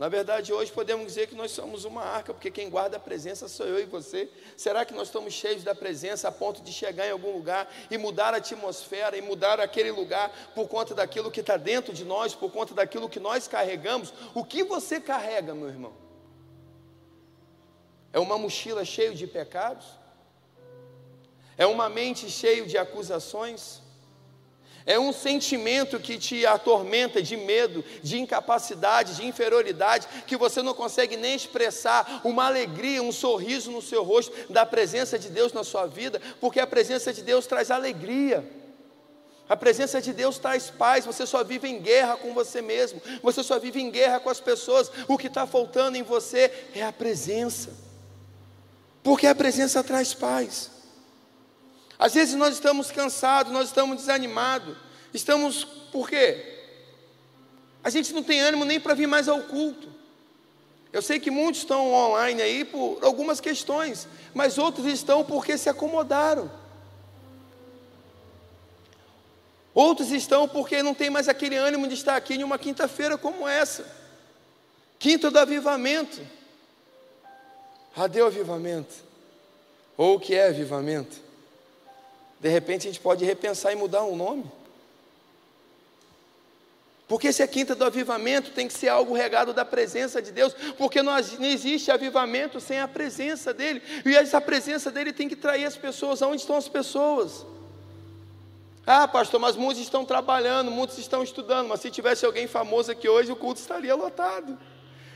[0.00, 3.46] Na verdade, hoje podemos dizer que nós somos uma arca, porque quem guarda a presença
[3.48, 4.30] sou eu e você.
[4.56, 7.98] Será que nós estamos cheios da presença a ponto de chegar em algum lugar e
[7.98, 12.34] mudar a atmosfera e mudar aquele lugar por conta daquilo que está dentro de nós,
[12.34, 14.10] por conta daquilo que nós carregamos?
[14.34, 15.92] O que você carrega, meu irmão?
[18.10, 19.99] É uma mochila cheia de pecados?
[21.60, 23.82] É uma mente cheia de acusações?
[24.86, 30.72] É um sentimento que te atormenta de medo, de incapacidade, de inferioridade, que você não
[30.72, 35.62] consegue nem expressar uma alegria, um sorriso no seu rosto da presença de Deus na
[35.62, 38.42] sua vida, porque a presença de Deus traz alegria.
[39.46, 43.42] A presença de Deus traz paz, você só vive em guerra com você mesmo, você
[43.42, 44.90] só vive em guerra com as pessoas.
[45.06, 47.68] O que está faltando em você é a presença,
[49.02, 50.79] porque a presença traz paz.
[52.00, 54.74] Às vezes nós estamos cansados, nós estamos desanimados,
[55.12, 56.62] estamos, por quê?
[57.84, 59.86] A gente não tem ânimo nem para vir mais ao culto.
[60.90, 65.68] Eu sei que muitos estão online aí por algumas questões, mas outros estão porque se
[65.68, 66.50] acomodaram.
[69.74, 73.46] Outros estão porque não tem mais aquele ânimo de estar aqui em uma quinta-feira como
[73.46, 73.86] essa.
[74.98, 76.18] Quinta do avivamento.
[77.94, 78.94] Adeu avivamento.
[79.98, 81.28] Ou o que é avivamento?
[82.40, 84.44] De repente a gente pode repensar e mudar o nome.
[87.06, 90.54] Porque se é quinta do avivamento, tem que ser algo regado da presença de Deus,
[90.78, 95.64] porque não existe avivamento sem a presença dEle, e essa presença dEle tem que trair
[95.64, 97.44] as pessoas, aonde estão as pessoas?
[98.86, 103.08] Ah, pastor, mas muitos estão trabalhando, muitos estão estudando, mas se tivesse alguém famoso aqui
[103.08, 104.56] hoje, o culto estaria lotado.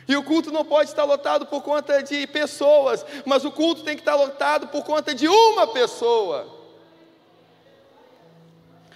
[0.09, 3.95] E o culto não pode estar lotado por conta de pessoas, mas o culto tem
[3.95, 6.54] que estar lotado por conta de uma pessoa.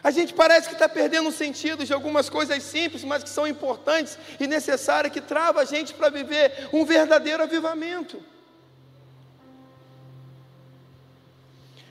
[0.02, 3.46] A gente parece que está perdendo o sentido de algumas coisas simples, mas que são
[3.46, 8.22] importantes e necessárias, que trava a gente para viver um verdadeiro avivamento.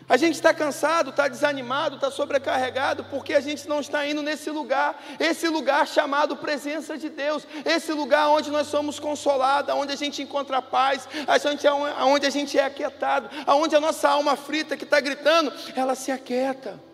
[0.09, 4.49] A gente está cansado, está desanimado, está sobrecarregado, porque a gente não está indo nesse
[4.49, 9.97] lugar, esse lugar chamado presença de Deus, esse lugar onde nós somos consolados, onde a
[9.97, 11.09] gente encontra paz,
[12.05, 16.09] onde a gente é aquietado, onde a nossa alma frita que está gritando, ela se
[16.09, 16.86] aquieta.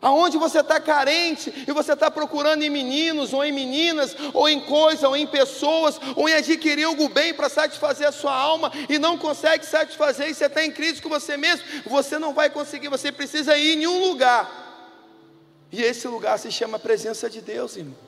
[0.00, 4.60] Aonde você está carente e você está procurando em meninos, ou em meninas, ou em
[4.60, 8.98] coisas, ou em pessoas, ou em adquirir algo bem para satisfazer a sua alma e
[8.98, 12.88] não consegue satisfazer, e você está em crise com você mesmo, você não vai conseguir,
[12.88, 14.64] você precisa ir em um lugar.
[15.72, 18.06] E esse lugar se chama presença de Deus, irmão.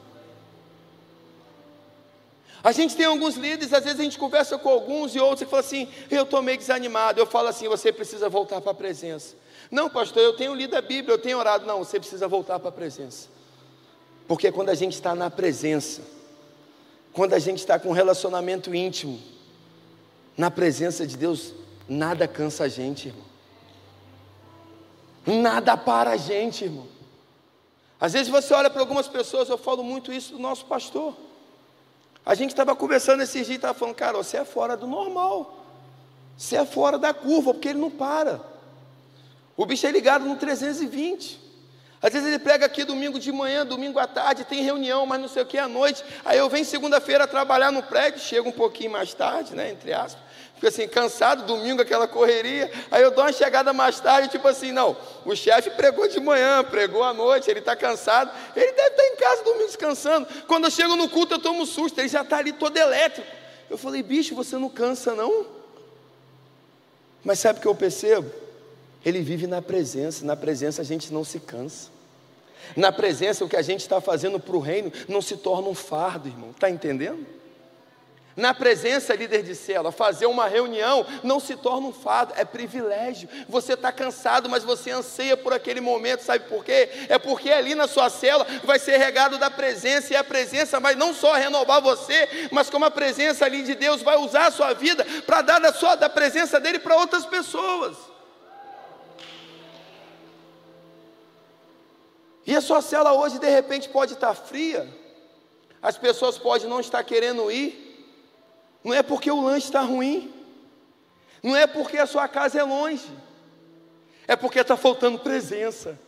[2.62, 5.46] A gente tem alguns líderes, às vezes a gente conversa com alguns e outros e
[5.46, 7.20] fala assim: eu estou meio desanimado.
[7.20, 9.36] Eu falo assim: você precisa voltar para a presença.
[9.70, 11.66] Não, pastor, eu tenho lido a Bíblia, eu tenho orado.
[11.66, 13.28] Não, você precisa voltar para a presença.
[14.26, 16.02] Porque quando a gente está na presença,
[17.12, 19.20] quando a gente está com um relacionamento íntimo,
[20.36, 21.52] na presença de Deus,
[21.88, 23.24] nada cansa a gente, irmão.
[25.26, 26.86] Nada para a gente, irmão.
[28.00, 31.14] Às vezes você olha para algumas pessoas, eu falo muito isso do nosso pastor.
[32.24, 35.64] A gente estava conversando esses dias e estava falando, cara, você é fora do normal.
[36.36, 38.40] Você é fora da curva, porque ele não para.
[39.58, 41.48] O bicho é ligado no 320.
[42.00, 45.26] Às vezes ele prega aqui domingo de manhã, domingo à tarde, tem reunião, mas não
[45.26, 46.04] sei o que à noite.
[46.24, 50.22] Aí eu venho segunda-feira trabalhar no prédio, chego um pouquinho mais tarde, né, entre aspas.
[50.54, 52.70] Fico assim, cansado, domingo aquela correria.
[52.88, 56.62] Aí eu dou uma chegada mais tarde, tipo assim, não, o chefe pregou de manhã,
[56.62, 58.30] pregou à noite, ele está cansado.
[58.54, 60.28] Ele deve estar em casa domingo descansando.
[60.46, 63.28] Quando eu chego no culto, eu tomo susto, ele já está ali todo elétrico.
[63.68, 65.46] Eu falei, bicho, você não cansa não?
[67.24, 68.47] Mas sabe o que eu percebo?
[69.04, 71.90] Ele vive na presença, na presença a gente não se cansa.
[72.76, 75.74] Na presença, o que a gente está fazendo para o reino não se torna um
[75.74, 77.26] fardo, irmão, está entendendo?
[78.38, 83.28] Na presença, líder de célula, fazer uma reunião não se torna um fardo, é privilégio.
[83.48, 86.88] Você está cansado, mas você anseia por aquele momento, sabe por quê?
[87.08, 90.94] É porque ali na sua célula vai ser regado da presença, e a presença vai
[90.94, 94.72] não só renovar você, mas como a presença ali de Deus vai usar a sua
[94.72, 97.96] vida para dar da, sua, da presença dele para outras pessoas.
[102.48, 104.88] E a sua cela hoje de repente pode estar fria,
[105.82, 108.08] as pessoas podem não estar querendo ir,
[108.82, 110.32] não é porque o lanche está ruim,
[111.42, 113.06] não é porque a sua casa é longe,
[114.26, 115.98] é porque está faltando presença.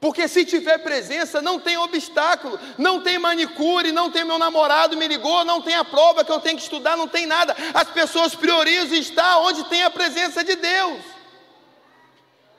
[0.00, 5.06] Porque se tiver presença, não tem obstáculo, não tem manicure, não tem meu namorado me
[5.06, 7.54] ligou, não tem a prova que eu tenho que estudar, não tem nada.
[7.74, 11.02] As pessoas priorizam estar onde tem a presença de Deus.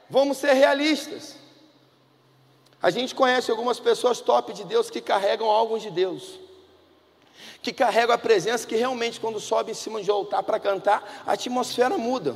[0.08, 1.42] Vamos ser realistas.
[2.84, 6.38] A gente conhece algumas pessoas top de Deus que carregam algo de Deus,
[7.62, 11.32] que carregam a presença que realmente, quando sobe em cima de altar para cantar, a
[11.32, 12.36] atmosfera muda.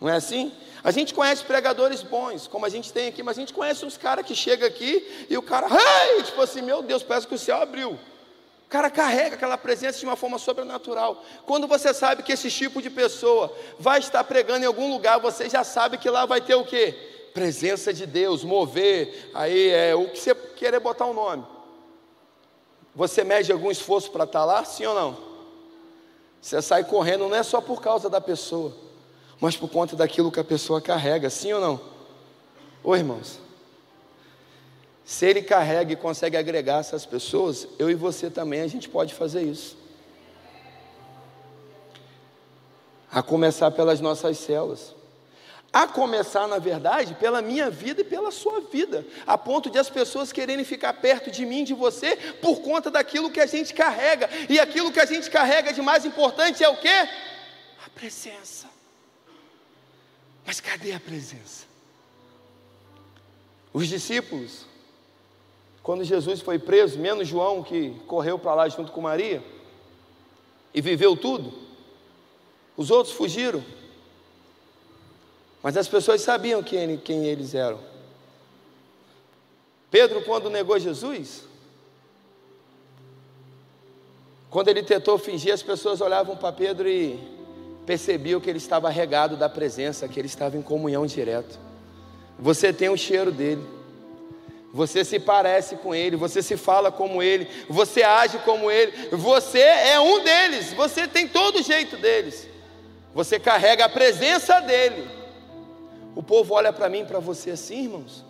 [0.00, 0.50] Não é assim?
[0.82, 3.98] A gente conhece pregadores bons, como a gente tem aqui, mas a gente conhece uns
[3.98, 6.22] caras que chegam aqui e o cara, hey!
[6.22, 7.90] tipo assim, meu Deus, parece que o céu abriu.
[7.90, 11.22] O cara carrega aquela presença de uma forma sobrenatural.
[11.44, 15.46] Quando você sabe que esse tipo de pessoa vai estar pregando em algum lugar, você
[15.46, 17.17] já sabe que lá vai ter o quê?
[17.32, 19.30] Presença de Deus, mover.
[19.34, 21.44] Aí é o que você querer botar o um nome.
[22.94, 25.16] Você mede algum esforço para estar lá, sim ou não?
[26.40, 28.74] Você sai correndo não é só por causa da pessoa,
[29.40, 31.80] mas por conta daquilo que a pessoa carrega, sim ou não?
[32.82, 33.38] Oi, irmãos.
[35.04, 39.14] Se ele carrega e consegue agregar essas pessoas, eu e você também, a gente pode
[39.14, 39.76] fazer isso.
[43.10, 44.94] A começar pelas nossas células.
[45.72, 49.90] A começar, na verdade, pela minha vida e pela sua vida, a ponto de as
[49.90, 54.28] pessoas quererem ficar perto de mim, de você, por conta daquilo que a gente carrega.
[54.48, 56.88] E aquilo que a gente carrega de mais importante é o que?
[56.88, 58.66] A presença.
[60.46, 61.66] Mas cadê a presença?
[63.72, 64.66] Os discípulos
[65.88, 69.42] quando Jesus foi preso, menos João que correu para lá junto com Maria
[70.74, 71.50] e viveu tudo,
[72.76, 73.64] os outros fugiram.
[75.62, 77.80] Mas as pessoas sabiam quem, quem eles eram.
[79.90, 81.44] Pedro, quando negou Jesus,
[84.50, 87.18] quando ele tentou fingir, as pessoas olhavam para Pedro e
[87.84, 91.58] percebiam que ele estava regado da presença, que ele estava em comunhão direto.
[92.38, 93.64] Você tem o cheiro dele.
[94.72, 99.60] Você se parece com ele, você se fala como ele, você age como ele, você
[99.60, 102.46] é um deles, você tem todo o jeito deles.
[103.14, 105.17] Você carrega a presença dele.
[106.28, 108.22] Povo olha para mim, para você assim, irmãos.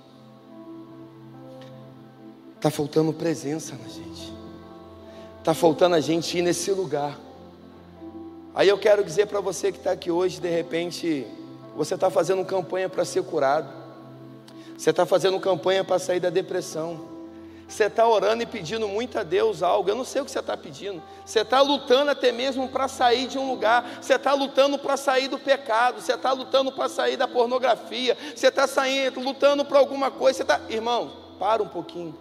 [2.55, 4.33] Está faltando presença na gente.
[5.41, 7.19] Está faltando a gente ir nesse lugar.
[8.55, 11.27] Aí eu quero dizer para você que está aqui hoje, de repente,
[11.77, 13.69] você está fazendo campanha para ser curado.
[14.77, 17.18] Você está fazendo campanha para sair da depressão.
[17.69, 19.91] Você está orando e pedindo muito a Deus algo.
[19.91, 21.03] Eu não sei o que você está pedindo.
[21.25, 23.99] Você está lutando até mesmo para sair de um lugar.
[24.01, 26.01] Você está lutando para sair do pecado.
[26.01, 28.17] Você está lutando para sair da pornografia.
[28.35, 30.39] Você está saindo, lutando para alguma coisa.
[30.39, 32.17] Você está, irmão, para um pouquinho.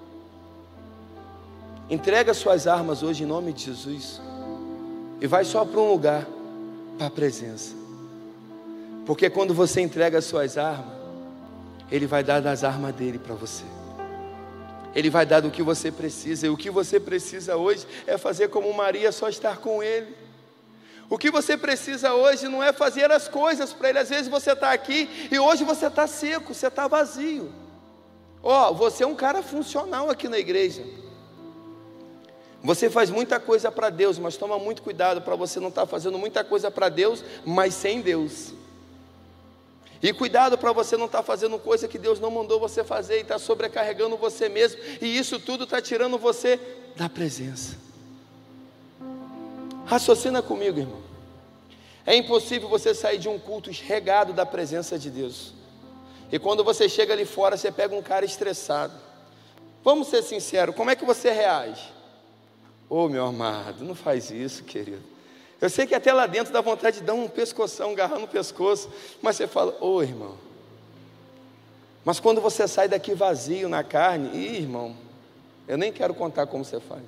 [1.89, 4.19] Entrega suas armas hoje em nome de Jesus.
[5.21, 6.27] E vai só para um lugar,
[6.97, 7.73] para a presença.
[9.05, 10.97] Porque quando você entrega as suas armas,
[11.89, 13.63] ele vai dar das armas dele para você.
[14.97, 16.47] Ele vai dar do que você precisa.
[16.47, 20.11] E o que você precisa hoje é fazer como Maria, só estar com Ele.
[21.07, 23.99] O que você precisa hoje não é fazer as coisas para Ele.
[23.99, 27.53] Às vezes você está aqui e hoje você está seco, você está vazio.
[28.41, 30.83] Ó, oh, você é um cara funcional aqui na igreja.
[32.63, 35.87] Você faz muita coisa para Deus, mas toma muito cuidado para você não estar tá
[35.87, 38.51] fazendo muita coisa para Deus, mas sem Deus.
[40.01, 43.17] E cuidado para você não estar tá fazendo coisa que Deus não mandou você fazer
[43.17, 46.59] e está sobrecarregando você mesmo, e isso tudo está tirando você
[46.95, 47.75] da presença.
[49.85, 51.01] Raciocina comigo, irmão.
[52.05, 55.53] É impossível você sair de um culto regado da presença de Deus.
[56.31, 58.93] E quando você chega ali fora, você pega um cara estressado.
[59.83, 61.89] Vamos ser sinceros, como é que você reage?
[62.89, 65.16] Ô oh, meu amado, não faz isso, querido.
[65.59, 68.89] Eu sei que até lá dentro dá vontade de dar um pescoção, agarrar no pescoço,
[69.21, 70.37] mas você fala, ô oh, irmão.
[72.05, 74.95] Mas quando você sai daqui vazio na carne, irmão,
[75.67, 77.03] eu nem quero contar como você faz.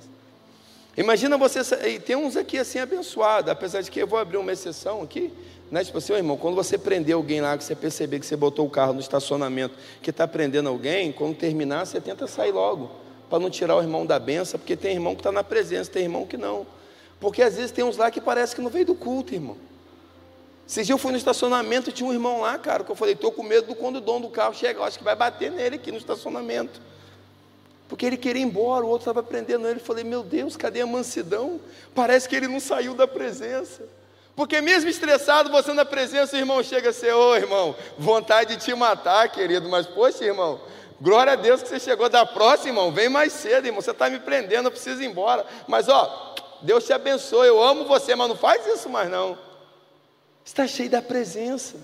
[0.96, 4.52] Imagina você, e tem uns aqui assim abençoados, apesar de que eu vou abrir uma
[4.52, 5.32] exceção aqui,
[5.70, 5.84] né?
[5.84, 8.66] Tipo assim, oh, irmão, quando você prender alguém lá, que você perceber que você botou
[8.66, 12.90] o carro no estacionamento, que está prendendo alguém, quando terminar, você tenta sair logo,
[13.30, 16.02] para não tirar o irmão da benção, porque tem irmão que está na presença, tem
[16.02, 16.66] irmão que não.
[17.20, 19.56] Porque às vezes tem uns lá que parece que não veio do culto, irmão.
[20.66, 23.30] Esses dias eu fui no estacionamento, tinha um irmão lá, cara, que eu falei, estou
[23.30, 25.90] com medo do quando o dono do carro chegar, acho que vai bater nele aqui
[25.92, 26.80] no estacionamento.
[27.88, 29.80] Porque ele queria ir embora, o outro estava prendendo ele.
[29.80, 31.60] Eu falei, meu Deus, cadê a mansidão?
[31.92, 33.82] Parece que ele não saiu da presença.
[34.36, 38.64] Porque mesmo estressado, você na presença, o irmão chega a ser, ô irmão, vontade de
[38.64, 40.60] te matar, querido, mas poxa, irmão,
[41.00, 44.08] glória a Deus que você chegou da próxima, irmão, vem mais cedo, irmão, você está
[44.08, 45.44] me prendendo, eu preciso ir embora.
[45.66, 46.29] Mas ó,
[46.62, 49.38] Deus te abençoe, eu amo você, mas não faz isso mais não.
[50.44, 51.76] Está cheio da presença.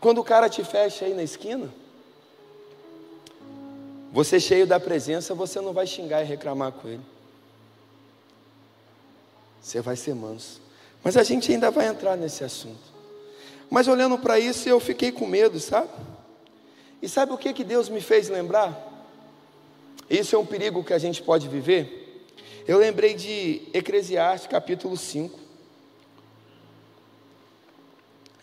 [0.00, 1.72] Quando o cara te fecha aí na esquina,
[4.12, 7.02] você cheio da presença, você não vai xingar e reclamar com ele.
[9.62, 10.60] Você vai ser manso.
[11.04, 12.92] Mas a gente ainda vai entrar nesse assunto.
[13.70, 15.88] Mas olhando para isso, eu fiquei com medo, sabe?
[17.00, 18.90] E sabe o que, que Deus me fez lembrar?
[20.10, 22.01] Isso é um perigo que a gente pode viver.
[22.64, 25.36] Eu lembrei de Eclesiastes capítulo 5.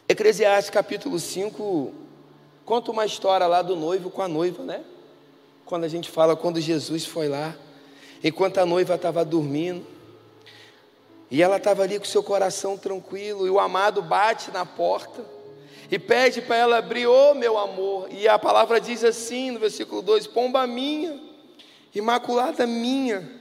[0.10, 1.94] Eclesiastes capítulo 5
[2.66, 4.84] conta uma história lá do noivo com a noiva, né?
[5.64, 7.56] Quando a gente fala quando Jesus foi lá.
[8.22, 9.88] enquanto a noiva estava dormindo.
[11.32, 15.24] E ela estava ali com seu coração tranquilo, e o amado bate na porta
[15.90, 18.12] e pede para ela abrir, ô oh, meu amor.
[18.12, 21.18] E a palavra diz assim no versículo 2: Pomba minha,
[21.96, 23.39] imaculada minha.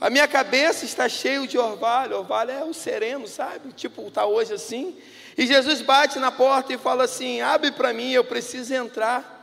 [0.00, 3.72] A minha cabeça está cheia de orvalho, orvalho é o sereno, sabe?
[3.72, 4.96] Tipo, está hoje assim.
[5.38, 9.34] E Jesus bate na porta e fala assim: abre para mim, eu preciso entrar.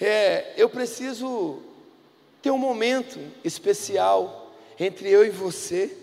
[0.00, 1.62] É, eu preciso
[2.42, 5.96] ter um momento especial entre eu e você.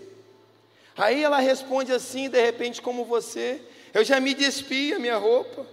[0.96, 3.62] Aí ela responde assim, de repente, como você:
[3.94, 5.66] Eu já me despi a minha roupa.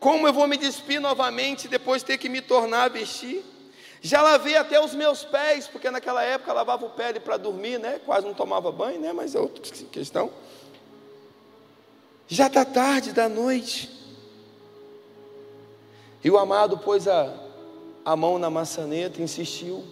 [0.00, 3.44] Como eu vou me despir novamente depois de ter que me tornar a vestir?
[4.04, 8.00] Já lavei até os meus pés, porque naquela época lavava o pé para dormir, né?
[8.04, 9.12] Quase não tomava banho, né?
[9.12, 10.28] Mas é outra questão.
[12.26, 13.88] Já está tarde da noite.
[16.24, 17.32] E o amado pôs a,
[18.04, 19.84] a mão na maçaneta, insistiu.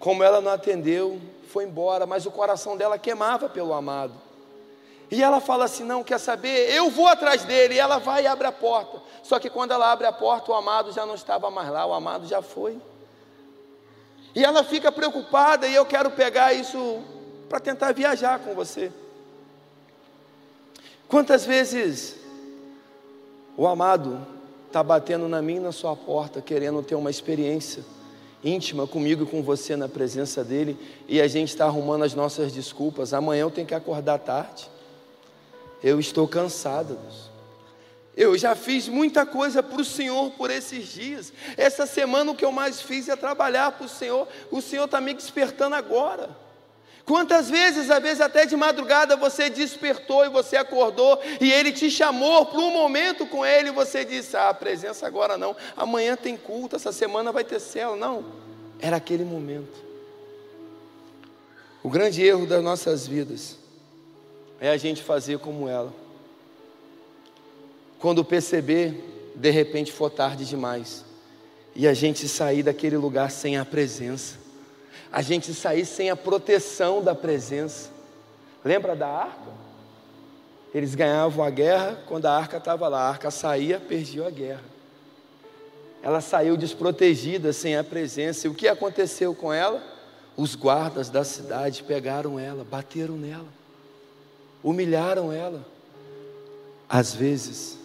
[0.00, 4.14] Como ela não atendeu, foi embora, mas o coração dela queimava pelo amado.
[5.08, 6.74] E ela fala assim: Não, quer saber?
[6.74, 7.74] Eu vou atrás dele.
[7.74, 9.00] E ela vai e abre a porta.
[9.22, 11.92] Só que quando ela abre a porta, o amado já não estava mais lá, o
[11.92, 12.80] amado já foi.
[14.34, 17.02] E ela fica preocupada, e eu quero pegar isso
[17.48, 18.90] para tentar viajar com você.
[21.06, 22.16] Quantas vezes
[23.56, 24.26] o amado
[24.66, 27.84] está batendo na minha e na sua porta, querendo ter uma experiência
[28.42, 30.76] íntima comigo e com você na presença dele,
[31.08, 33.14] e a gente está arrumando as nossas desculpas.
[33.14, 34.68] Amanhã eu tenho que acordar tarde.
[35.82, 36.98] Eu estou cansado.
[37.00, 37.33] Deus.
[38.16, 41.32] Eu já fiz muita coisa para o Senhor por esses dias.
[41.56, 44.28] Essa semana o que eu mais fiz é trabalhar para o Senhor.
[44.50, 46.30] O Senhor está me despertando agora.
[47.04, 51.90] Quantas vezes, às vezes até de madrugada, você despertou e você acordou e Ele te
[51.90, 56.16] chamou para um momento com Ele e você disse: Ah, a presença agora não, amanhã
[56.16, 57.94] tem culto, essa semana vai ter céu.
[57.94, 58.24] Não,
[58.80, 59.84] era aquele momento.
[61.82, 63.58] O grande erro das nossas vidas
[64.58, 66.03] é a gente fazer como ela.
[68.04, 71.06] Quando perceber, de repente for tarde demais.
[71.74, 74.36] E a gente sair daquele lugar sem a presença.
[75.10, 77.88] A gente sair sem a proteção da presença.
[78.62, 79.50] Lembra da arca?
[80.74, 83.04] Eles ganhavam a guerra quando a arca estava lá.
[83.04, 84.64] A arca saía, perdia a guerra.
[86.02, 88.46] Ela saiu desprotegida, sem a presença.
[88.46, 89.82] E o que aconteceu com ela?
[90.36, 93.48] Os guardas da cidade pegaram ela, bateram nela,
[94.62, 95.64] humilharam ela.
[96.86, 97.82] Às vezes,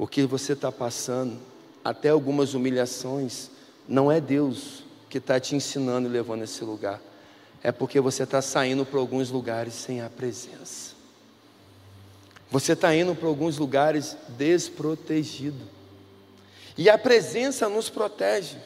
[0.00, 1.36] o que você está passando,
[1.84, 3.50] até algumas humilhações,
[3.86, 6.98] não é Deus que está te ensinando e levando esse lugar.
[7.62, 10.94] É porque você está saindo para alguns lugares sem a presença.
[12.50, 15.68] Você está indo para alguns lugares desprotegido.
[16.78, 18.56] E a presença nos protege.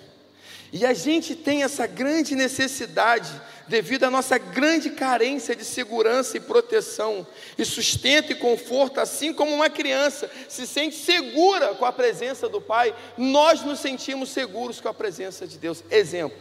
[0.75, 3.31] E a gente tem essa grande necessidade,
[3.69, 7.25] devido à nossa grande carência de segurança e proteção,
[7.57, 12.61] e sustento e conforto, assim como uma criança se sente segura com a presença do
[12.61, 15.85] Pai, nós nos sentimos seguros com a presença de Deus.
[15.89, 16.37] Exemplo,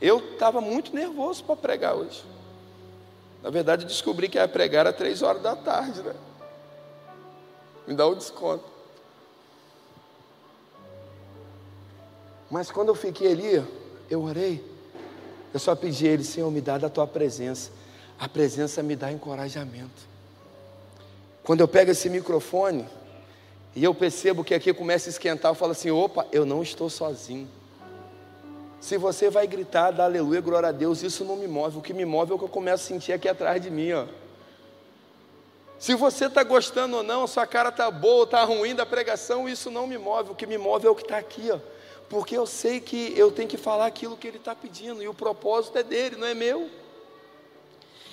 [0.00, 2.22] eu estava muito nervoso para pregar hoje.
[3.42, 6.14] Na verdade, descobri que ia pregar às três horas da tarde, né?
[7.88, 8.73] Me dá um desconto.
[12.54, 13.66] Mas quando eu fiquei ali,
[14.08, 14.64] eu orei.
[15.52, 17.72] Eu só pedi a Ele, Senhor, me dá da tua presença.
[18.16, 20.08] A presença me dá encorajamento.
[21.42, 22.86] Quando eu pego esse microfone
[23.74, 26.88] e eu percebo que aqui começa a esquentar, eu falo assim: opa, eu não estou
[26.88, 27.48] sozinho.
[28.80, 31.78] Se você vai gritar, dá aleluia, glória a Deus, isso não me move.
[31.78, 33.90] O que me move é o que eu começo a sentir aqui atrás de mim,
[33.94, 34.06] ó.
[35.76, 39.72] Se você está gostando ou não, sua cara está boa, está ruim da pregação, isso
[39.72, 40.30] não me move.
[40.30, 41.73] O que me move é o que está aqui, ó
[42.08, 45.14] porque eu sei que eu tenho que falar aquilo que Ele está pedindo, e o
[45.14, 46.68] propósito é dele, não é meu.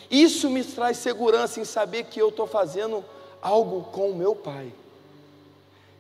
[0.10, 3.04] Isso me traz segurança em saber que eu estou fazendo
[3.42, 4.74] algo com o meu Pai.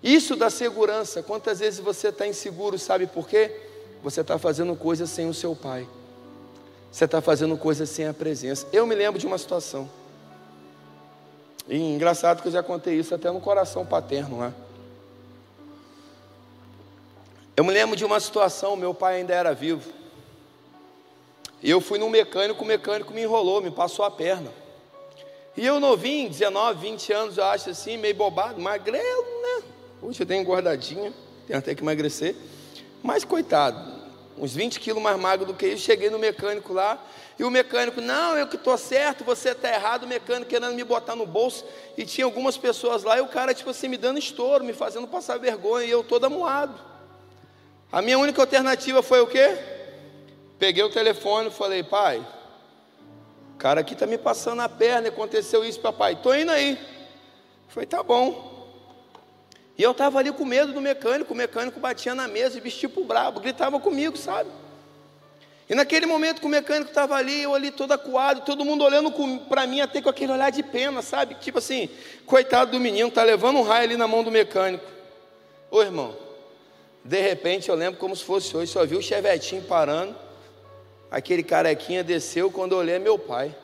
[0.04, 1.22] Isso dá segurança.
[1.22, 3.56] Quantas vezes você está inseguro, sabe por quê?
[4.04, 5.88] Você está fazendo coisas sem o seu Pai.
[6.92, 8.68] Você está fazendo coisas sem a presença.
[8.74, 9.90] Eu me lembro de uma situação.
[11.70, 14.54] E engraçado que eu já contei isso até no coração paterno lá.
[17.56, 19.92] Eu me lembro de uma situação, meu pai ainda era vivo.
[21.62, 24.52] E eu fui num mecânico, o mecânico me enrolou, me passou a perna.
[25.56, 29.64] E eu novinho, 19, 20 anos, eu acho assim, meio bobado, magrelo, né?
[30.02, 31.14] Hoje eu tenho engordadinha,
[31.46, 32.36] tenho até que emagrecer.
[33.04, 34.02] Mas coitado,
[34.38, 36.98] uns 20 quilos mais magro do que isso, cheguei no mecânico lá,
[37.38, 40.84] e o mecânico, não, eu que estou certo, você está errado, o mecânico querendo me
[40.86, 41.66] botar no bolso,
[41.98, 45.06] e tinha algumas pessoas lá, e o cara, tipo assim, me dando estouro, me fazendo
[45.06, 46.91] passar vergonha, e eu todo amuado.
[47.92, 49.58] A minha única alternativa foi o quê?
[50.58, 52.26] Peguei o telefone e falei, pai,
[53.54, 56.16] o cara aqui tá me passando a perna, aconteceu isso, papai.
[56.16, 56.80] Tô indo aí.
[57.68, 58.52] Falei, tá bom.
[59.78, 63.04] E eu estava ali com medo do mecânico, o mecânico batia na mesa e tipo
[63.04, 64.50] brabo, gritava comigo, sabe?
[65.70, 69.12] E naquele momento que o mecânico estava ali, eu ali todo acuado, todo mundo olhando
[69.48, 71.36] para mim até com aquele olhar de pena, sabe?
[71.36, 71.90] Tipo assim,
[72.26, 74.86] coitado do menino, tá levando um raio ali na mão do mecânico.
[75.70, 76.16] Ô irmão,
[77.04, 80.16] de repente eu lembro como se fosse hoje, só vi o chevetinho parando,
[81.10, 83.56] aquele carequinha desceu, quando eu olhei é meu pai.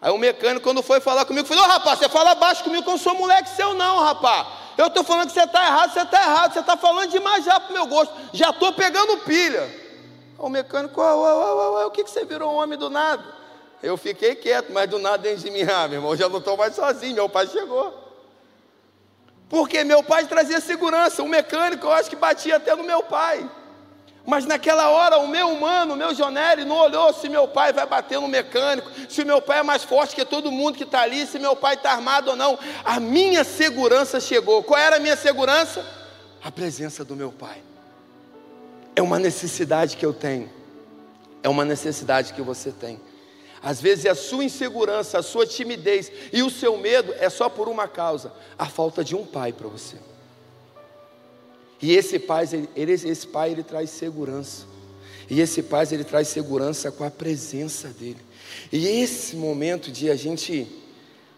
[0.00, 2.88] Aí o mecânico, quando foi falar comigo, falou: Ô rapaz, você fala baixo comigo que
[2.88, 4.48] eu não sou moleque seu, não, rapaz.
[4.76, 7.60] Eu estou falando que você está errado, você está errado, você está falando demais já
[7.60, 9.82] para meu gosto, já estou pegando pilha.
[10.38, 13.22] O mecânico, oh, oh, oh, o que, que você virou um homem do nada?
[13.80, 16.56] Eu fiquei quieto, mas do nada dentro de mim, ah, meu irmão, já não estou
[16.56, 18.11] mais sozinho, meu pai chegou.
[19.52, 23.46] Porque meu pai trazia segurança, o mecânico eu acho que batia até no meu pai.
[24.24, 27.84] Mas naquela hora o meu humano, o meu Joneri, não olhou se meu pai vai
[27.84, 31.26] bater no mecânico, se meu pai é mais forte que todo mundo que está ali,
[31.26, 32.58] se meu pai está armado ou não.
[32.82, 34.62] A minha segurança chegou.
[34.62, 35.84] Qual era a minha segurança?
[36.42, 37.62] A presença do meu pai.
[38.96, 40.50] É uma necessidade que eu tenho.
[41.42, 42.98] É uma necessidade que você tem.
[43.62, 47.68] Às vezes a sua insegurança, a sua timidez e o seu medo é só por
[47.68, 49.96] uma causa: a falta de um pai para você.
[51.80, 54.66] E esse pai, ele, esse pai, ele traz segurança.
[55.28, 58.20] E esse pai, ele traz segurança com a presença dele.
[58.70, 60.66] E esse momento de a gente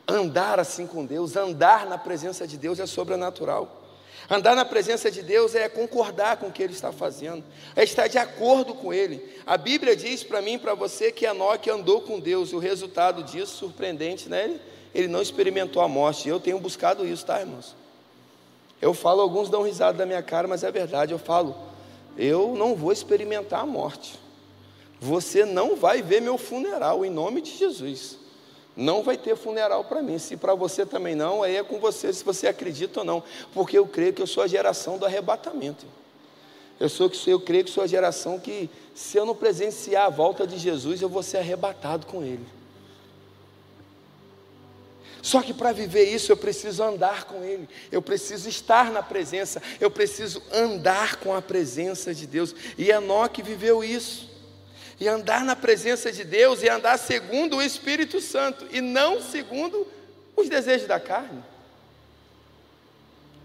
[0.07, 3.84] andar assim com Deus, andar na presença de Deus é sobrenatural.
[4.29, 7.45] Andar na presença de Deus é concordar com o que Ele está fazendo,
[7.77, 9.23] é estar de acordo com Ele.
[9.47, 12.59] A Bíblia diz para mim e para você que Enoque andou com Deus, e o
[12.59, 14.59] resultado disso, surpreendente, né?
[14.95, 16.29] Ele não experimentou a morte.
[16.29, 17.75] Eu tenho buscado isso, tá, irmãos?
[18.81, 21.13] Eu falo, alguns dão risada da minha cara, mas é verdade.
[21.13, 21.55] Eu falo,
[22.17, 24.19] eu não vou experimentar a morte.
[25.01, 28.24] Você não vai ver meu funeral, em nome de Jesus
[28.77, 30.19] não vai ter funeral para mim.
[30.19, 33.23] Se para você também não, aí é com você, se você acredita ou não.
[33.53, 35.87] Porque eu creio que eu sou a geração do arrebatamento.
[36.79, 40.45] Eu, sou, eu creio que sou a geração que, se eu não presenciar a volta
[40.47, 42.45] de Jesus, eu vou ser arrebatado com Ele.
[45.23, 49.63] Só que para viver isso eu preciso andar com Ele, eu preciso estar na presença,
[49.81, 52.55] eu preciso andar com a presença de Deus.
[52.77, 54.34] E Enoque viveu isso
[54.99, 59.87] e andar na presença de Deus e andar segundo o Espírito Santo e não segundo
[60.37, 61.43] os desejos da carne.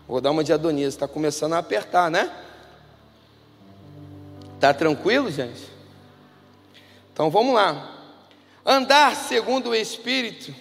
[0.07, 2.31] Vou dar uma de Adonias, está começando a apertar, né?
[4.59, 5.69] Tá tranquilo, gente?
[7.13, 7.95] Então vamos lá.
[8.65, 10.53] Andar segundo o Espírito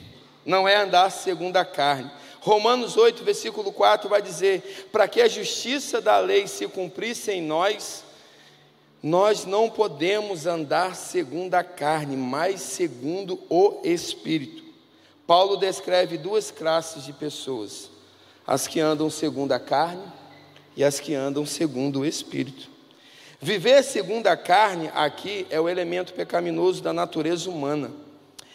[0.45, 2.11] não é andar segundo a carne.
[2.41, 7.43] Romanos 8, versículo 4 vai dizer: Para que a justiça da lei se cumprisse em
[7.43, 8.05] nós,
[9.03, 14.65] nós não podemos andar segundo a carne, mas segundo o Espírito.
[15.27, 17.91] Paulo descreve duas classes de pessoas:
[18.47, 20.03] as que andam segundo a carne
[20.77, 22.69] e as que andam segundo o Espírito.
[23.41, 27.93] Viver segundo a carne aqui é o elemento pecaminoso da natureza humana.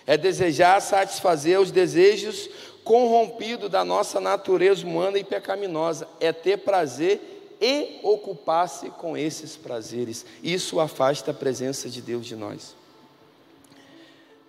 [0.06, 2.50] É desejar satisfazer os desejos
[2.84, 6.06] corrompidos da nossa natureza humana e pecaminosa.
[6.20, 7.33] É ter prazer
[7.66, 10.26] e ocupar-se com esses prazeres.
[10.44, 12.76] Isso afasta a presença de Deus de nós.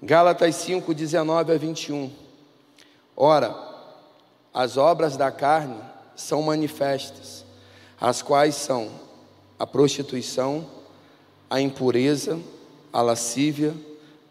[0.03, 2.11] Gálatas 5, 19 a 21.
[3.17, 3.55] Ora,
[4.53, 5.79] as obras da carne
[6.17, 7.45] são manifestas,
[8.01, 8.91] as quais são
[9.61, 10.67] a prostituição,
[11.49, 12.41] a impureza,
[12.93, 13.73] a lascívia,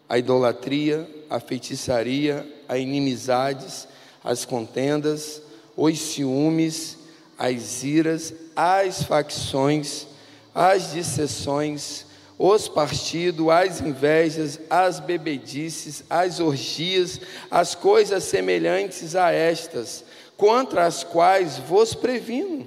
[0.06, 3.88] a idolatria, a feitiçaria, a inimizades,
[4.22, 5.40] as contendas,
[5.74, 6.98] os ciúmes,
[7.38, 10.06] as iras, as facções,
[10.54, 12.06] as dissessões,
[12.38, 17.20] os partidos, as invejas, as bebedices, as orgias,
[17.50, 20.04] as coisas semelhantes a estas,
[20.36, 22.66] contra as quais vos previno,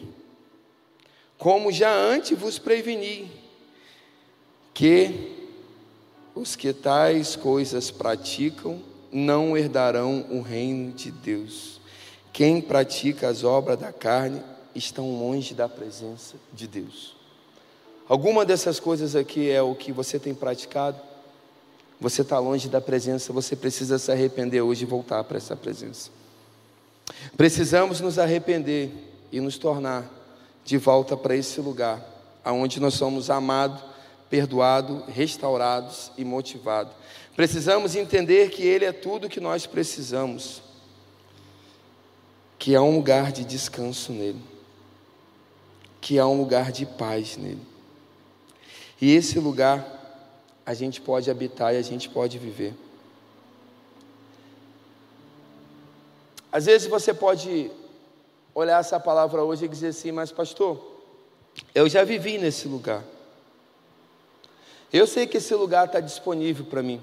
[1.37, 3.31] como já antes vos preveni,
[4.73, 5.35] que
[6.33, 8.81] os que tais coisas praticam
[9.11, 11.81] não herdarão o reino de Deus.
[12.31, 14.41] Quem pratica as obras da carne
[14.77, 17.15] estão longe da presença de Deus.
[18.07, 20.99] Alguma dessas coisas aqui é o que você tem praticado?
[21.99, 26.09] Você está longe da presença, você precisa se arrepender hoje e voltar para essa presença.
[27.35, 28.91] Precisamos nos arrepender
[29.31, 30.09] e nos tornar
[30.63, 32.01] de volta para esse lugar,
[32.43, 33.81] aonde nós somos amados,
[34.29, 36.93] perdoados, restaurados e motivados.
[37.35, 40.61] Precisamos entender que Ele é tudo que nós precisamos,
[42.59, 44.56] que há um lugar de descanso nele
[46.07, 47.59] que há um lugar de paz nele.
[49.01, 49.85] E esse lugar
[50.65, 52.73] a gente pode habitar e a gente pode viver.
[56.49, 57.69] Às vezes você pode
[58.55, 60.81] olhar essa palavra hoje e dizer assim, mas pastor,
[61.75, 63.03] eu já vivi nesse lugar.
[64.93, 67.01] Eu sei que esse lugar está disponível para mim.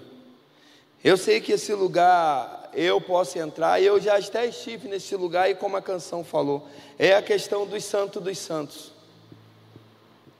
[1.04, 5.50] Eu sei que esse lugar eu posso entrar, e eu já até estive nesse lugar,
[5.50, 6.66] e como a canção falou,
[6.98, 8.93] é a questão dos santos dos santos.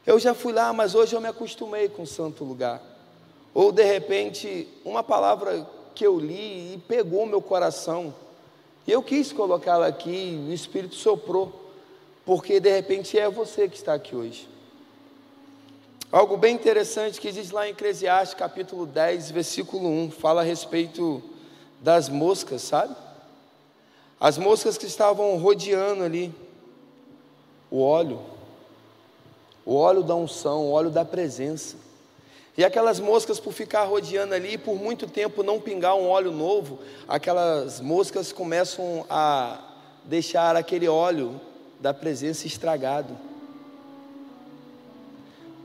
[0.07, 2.83] Eu já fui lá, mas hoje eu me acostumei com o santo lugar.
[3.55, 8.15] Ou de repente, uma palavra que eu li e pegou meu coração.
[8.87, 11.71] E eu quis colocá-la aqui, o Espírito soprou,
[12.27, 14.49] porque de repente é você que está aqui hoje.
[16.13, 21.23] Algo bem interessante que diz lá em Eclesiastes capítulo 10, versículo 1, fala a respeito
[21.81, 22.95] das moscas, sabe?
[24.21, 26.33] As moscas que estavam rodeando ali
[27.71, 28.21] o óleo,
[29.65, 31.77] o óleo da unção, o óleo da presença.
[32.57, 36.79] E aquelas moscas, por ficar rodeando ali, por muito tempo não pingar um óleo novo,
[37.09, 39.59] aquelas moscas começam a
[40.05, 41.41] deixar aquele óleo
[41.81, 43.17] da presença estragado.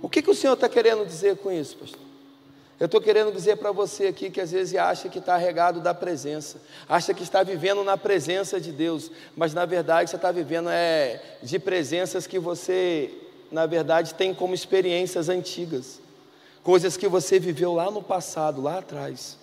[0.01, 2.09] O que, que o Senhor está querendo dizer com isso, pastor?
[2.79, 5.93] Eu estou querendo dizer para você aqui que às vezes acha que está regado da
[5.93, 10.69] presença, acha que está vivendo na presença de Deus, mas na verdade você está vivendo
[10.69, 13.11] é, de presenças que você,
[13.51, 15.99] na verdade, tem como experiências antigas
[16.63, 19.37] coisas que você viveu lá no passado, lá atrás.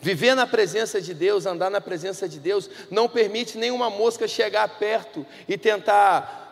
[0.00, 4.68] Viver na presença de Deus, andar na presença de Deus, não permite nenhuma mosca chegar
[4.78, 6.46] perto e tentar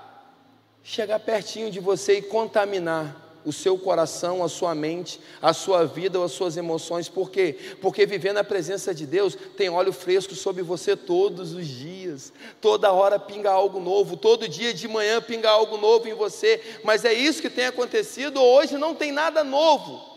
[0.82, 6.18] chegar pertinho de você e contaminar o seu coração, a sua mente, a sua vida
[6.18, 7.09] ou as suas emoções.
[7.09, 7.56] Por quê?
[7.81, 12.32] Porque viver na presença de Deus tem óleo fresco sobre você todos os dias.
[12.60, 16.60] Toda hora pinga algo novo, todo dia de manhã pinga algo novo em você.
[16.82, 18.43] Mas é isso que tem acontecido.
[18.43, 20.15] Hoje não tem nada novo.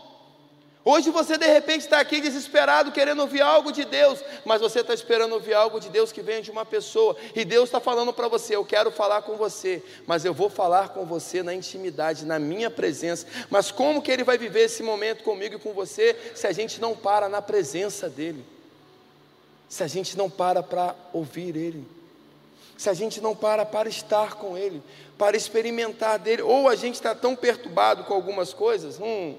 [0.82, 4.94] Hoje você de repente está aqui desesperado, querendo ouvir algo de Deus, mas você está
[4.94, 8.28] esperando ouvir algo de Deus que vem de uma pessoa, e Deus está falando para
[8.28, 12.38] você: Eu quero falar com você, mas eu vou falar com você na intimidade, na
[12.38, 13.26] minha presença.
[13.50, 16.80] Mas como que Ele vai viver esse momento comigo e com você, se a gente
[16.80, 18.42] não para na presença dEle,
[19.68, 21.86] se a gente não para para ouvir Ele,
[22.78, 24.82] se a gente não para para estar com Ele,
[25.18, 29.36] para experimentar dEle, ou a gente está tão perturbado com algumas coisas, hum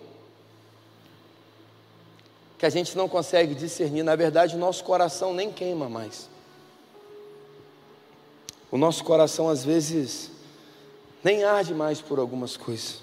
[2.61, 4.03] que a gente não consegue discernir.
[4.03, 6.29] Na verdade, o nosso coração nem queima mais.
[8.69, 10.29] O nosso coração, às vezes,
[11.23, 13.01] nem arde mais por algumas coisas.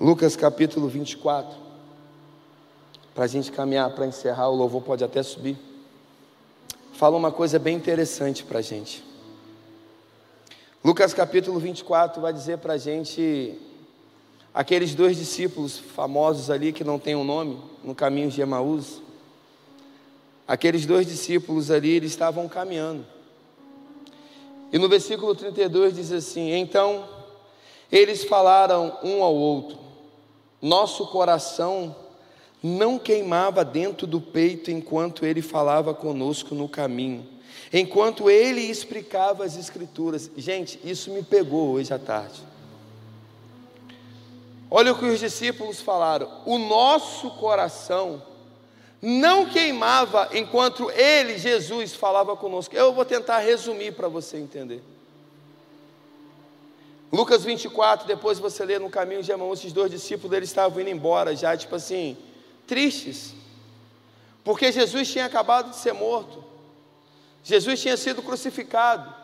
[0.00, 1.56] Lucas capítulo 24.
[3.14, 5.56] Para a gente caminhar, para encerrar, o louvor pode até subir.
[6.94, 9.04] Fala uma coisa bem interessante para a gente.
[10.82, 13.56] Lucas capítulo 24 vai dizer para a gente
[14.54, 19.02] aqueles dois discípulos famosos ali que não têm um nome, no caminho de Emaús,
[20.46, 23.04] aqueles dois discípulos ali, eles estavam caminhando.
[24.72, 27.04] E no versículo 32 diz assim: Então
[27.90, 29.78] eles falaram um ao outro,
[30.62, 31.94] nosso coração
[32.62, 37.26] não queimava dentro do peito enquanto ele falava conosco no caminho,
[37.72, 40.30] enquanto ele explicava as Escrituras.
[40.36, 42.53] Gente, isso me pegou hoje à tarde.
[44.76, 48.20] Olha o que os discípulos falaram: o nosso coração
[49.00, 52.74] não queimava enquanto ele, Jesus, falava conosco.
[52.74, 54.82] Eu vou tentar resumir para você entender.
[57.12, 60.90] Lucas 24, depois você lê no caminho de Emmaus, esses dois discípulos eles estavam indo
[60.90, 62.16] embora já, tipo assim,
[62.66, 63.32] tristes,
[64.42, 66.42] porque Jesus tinha acabado de ser morto,
[67.44, 69.14] Jesus tinha sido crucificado,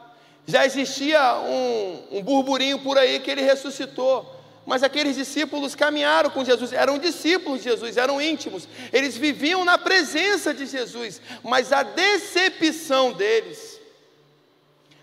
[0.46, 4.38] já existia um, um burburinho por aí que ele ressuscitou.
[4.66, 9.78] Mas aqueles discípulos caminharam com Jesus, eram discípulos de Jesus, eram íntimos, eles viviam na
[9.78, 13.80] presença de Jesus, mas a decepção deles,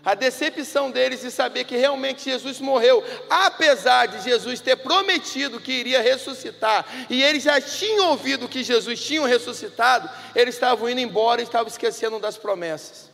[0.04, 5.72] a decepção deles de saber que realmente Jesus morreu, apesar de Jesus ter prometido que
[5.72, 11.40] iria ressuscitar, e eles já tinham ouvido que Jesus tinha ressuscitado, eles estavam indo embora
[11.40, 13.10] e estavam esquecendo das promessas,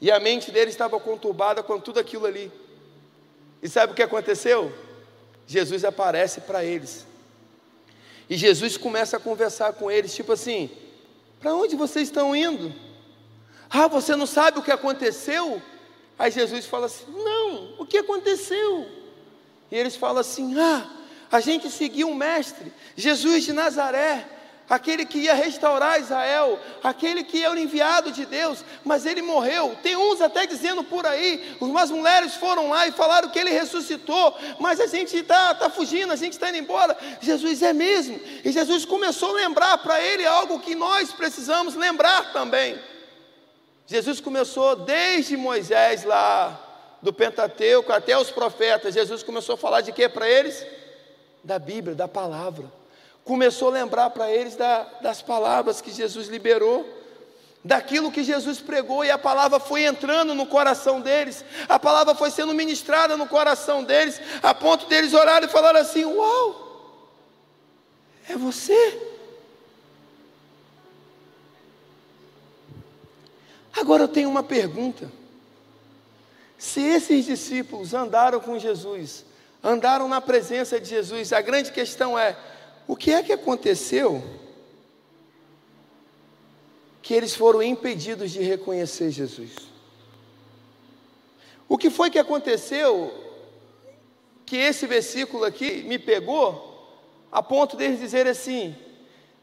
[0.00, 2.50] e a mente deles estava conturbada com tudo aquilo ali,
[3.62, 4.91] e sabe o que aconteceu?
[5.46, 7.06] Jesus aparece para eles.
[8.28, 10.70] E Jesus começa a conversar com eles, tipo assim:
[11.40, 12.72] para onde vocês estão indo?
[13.68, 15.60] Ah, você não sabe o que aconteceu?
[16.18, 18.88] Aí Jesus fala assim: não, o que aconteceu?
[19.70, 20.88] E eles falam assim: ah,
[21.30, 24.26] a gente seguiu o Mestre, Jesus de Nazaré,
[24.72, 29.76] aquele que ia restaurar Israel, aquele que era o enviado de Deus, mas ele morreu.
[29.82, 34.34] Tem uns até dizendo por aí, umas mulheres foram lá e falaram que ele ressuscitou,
[34.58, 36.96] mas a gente está tá fugindo, a gente está indo embora.
[37.20, 42.32] Jesus é mesmo, e Jesus começou a lembrar para ele algo que nós precisamos lembrar
[42.32, 42.80] também.
[43.86, 46.58] Jesus começou desde Moisés lá,
[47.02, 50.64] do Pentateuco até os profetas, Jesus começou a falar de quê para eles?
[51.44, 52.80] Da Bíblia, da palavra
[53.24, 56.86] começou a lembrar para eles da, das palavras que Jesus liberou,
[57.64, 62.30] daquilo que Jesus pregou, e a palavra foi entrando no coração deles, a palavra foi
[62.30, 67.00] sendo ministrada no coração deles, a ponto deles orarem e falar assim: Uau,
[68.28, 69.10] é você?
[73.74, 75.10] Agora eu tenho uma pergunta.
[76.58, 79.24] Se esses discípulos andaram com Jesus,
[79.62, 82.36] andaram na presença de Jesus, a grande questão é:
[82.86, 84.22] o que é que aconteceu
[87.02, 89.52] que eles foram impedidos de reconhecer Jesus?
[91.68, 93.12] O que foi que aconteceu
[94.44, 96.70] que esse versículo aqui me pegou
[97.30, 98.76] a ponto deles dizer assim: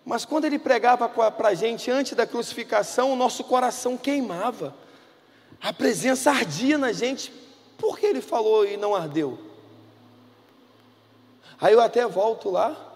[0.05, 4.75] mas quando ele pregava para a gente antes da crucificação, o nosso coração queimava,
[5.61, 7.31] a presença ardia na gente,
[7.77, 9.39] por que ele falou e não ardeu?
[11.59, 12.88] Aí eu até volto lá,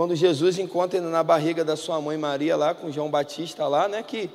[0.00, 4.02] quando Jesus encontra na barriga da sua mãe Maria lá com João Batista lá, né,
[4.02, 4.30] que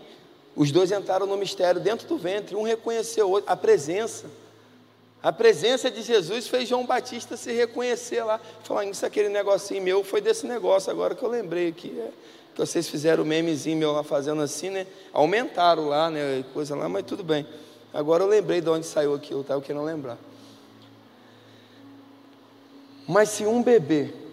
[0.55, 4.27] os dois entraram no mistério dentro do ventre, um reconheceu a presença.
[5.23, 8.39] A presença de Jesus fez João Batista se reconhecer lá.
[8.63, 11.99] Falar, isso aquele negocinho meu foi desse negócio, agora que eu lembrei aqui.
[11.99, 12.09] É,
[12.53, 14.85] que vocês fizeram o memezinho meu lá fazendo assim, né?
[15.11, 16.45] Aumentaram lá, né?
[16.53, 17.43] Coisa lá, mas tudo bem.
[17.91, 19.55] Agora eu lembrei de onde saiu aquilo, tá?
[19.55, 20.19] Eu quero lembrar.
[23.07, 24.24] Mas se um bebê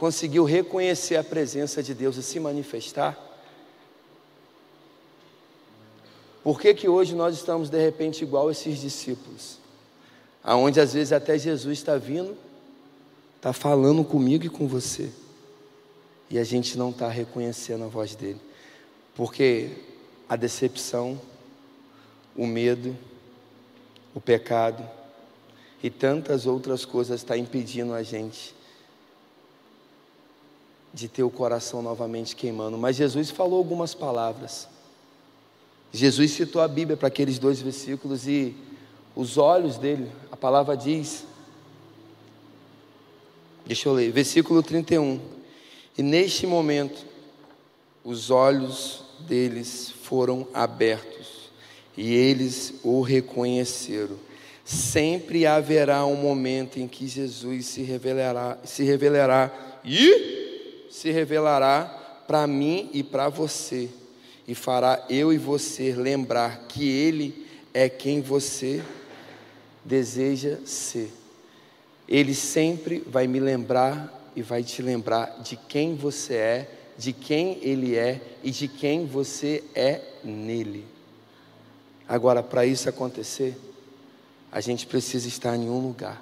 [0.00, 3.18] conseguiu reconhecer a presença de Deus e se manifestar?
[6.42, 9.58] Por que, que hoje nós estamos de repente igual esses discípulos?
[10.42, 12.34] Aonde às vezes até Jesus está vindo,
[13.36, 15.10] está falando comigo e com você,
[16.30, 18.40] e a gente não está reconhecendo a voz dele,
[19.14, 19.68] porque
[20.26, 21.20] a decepção,
[22.34, 22.96] o medo,
[24.14, 24.82] o pecado
[25.82, 28.58] e tantas outras coisas está impedindo a gente
[30.92, 32.76] de ter o coração novamente queimando.
[32.76, 34.68] Mas Jesus falou algumas palavras.
[35.92, 38.54] Jesus citou a Bíblia para aqueles dois versículos e
[39.14, 41.24] os olhos dele, a palavra diz,
[43.66, 45.20] deixa eu ler, versículo 31.
[45.98, 47.04] E neste momento,
[48.04, 51.50] os olhos deles foram abertos
[51.96, 54.16] e eles o reconheceram.
[54.64, 59.52] Sempre haverá um momento em que Jesus se revelará, se revelará
[59.84, 60.49] e
[60.90, 61.84] se revelará
[62.26, 63.88] para mim e para você,
[64.46, 68.82] e fará eu e você lembrar que Ele é quem você
[69.84, 71.12] deseja ser.
[72.08, 77.58] Ele sempre vai me lembrar e vai te lembrar de quem você é, de quem
[77.62, 80.84] Ele é e de quem você é nele.
[82.08, 83.56] Agora, para isso acontecer,
[84.50, 86.20] a gente precisa estar em um lugar,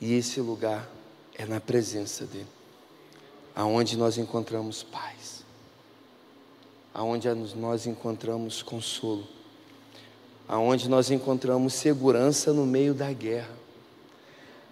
[0.00, 0.88] e esse lugar
[1.36, 2.53] é na presença dEle
[3.54, 5.44] aonde nós encontramos paz,
[6.92, 9.26] aonde nós encontramos consolo,
[10.48, 13.56] aonde nós encontramos segurança no meio da guerra,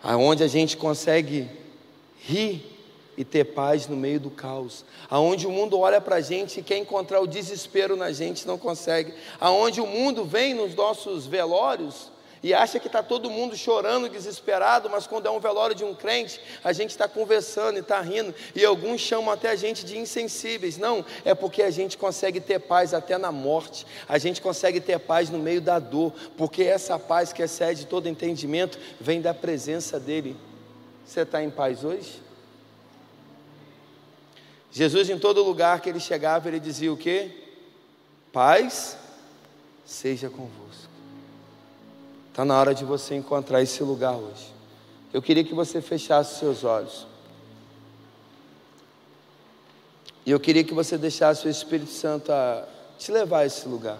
[0.03, 1.49] aonde a gente consegue
[2.21, 2.73] rir
[3.17, 6.63] e ter paz no meio do caos, aonde o mundo olha para a gente e
[6.63, 12.11] quer encontrar o desespero na gente, não consegue, aonde o mundo vem nos nossos velórios
[12.43, 15.95] e acha que está todo mundo chorando, desesperado, mas quando é um velório de um
[15.95, 19.97] crente, a gente está conversando e está rindo, e alguns chamam até a gente de
[19.97, 20.77] insensíveis.
[20.77, 24.99] Não, é porque a gente consegue ter paz até na morte, a gente consegue ter
[24.99, 30.01] paz no meio da dor, porque essa paz que excede todo entendimento vem da presença
[30.01, 30.37] dEle.
[31.07, 32.21] Você está em paz hoje?
[34.73, 37.31] Jesus, em todo lugar que ele chegava, ele dizia o que?
[38.33, 38.97] Paz
[39.85, 40.92] seja convosco.
[42.33, 44.55] Está na hora de você encontrar esse lugar hoje.
[45.13, 47.07] Eu queria que você fechasse seus olhos.
[50.25, 53.99] E eu queria que você deixasse o Espírito Santo a te levar a esse lugar.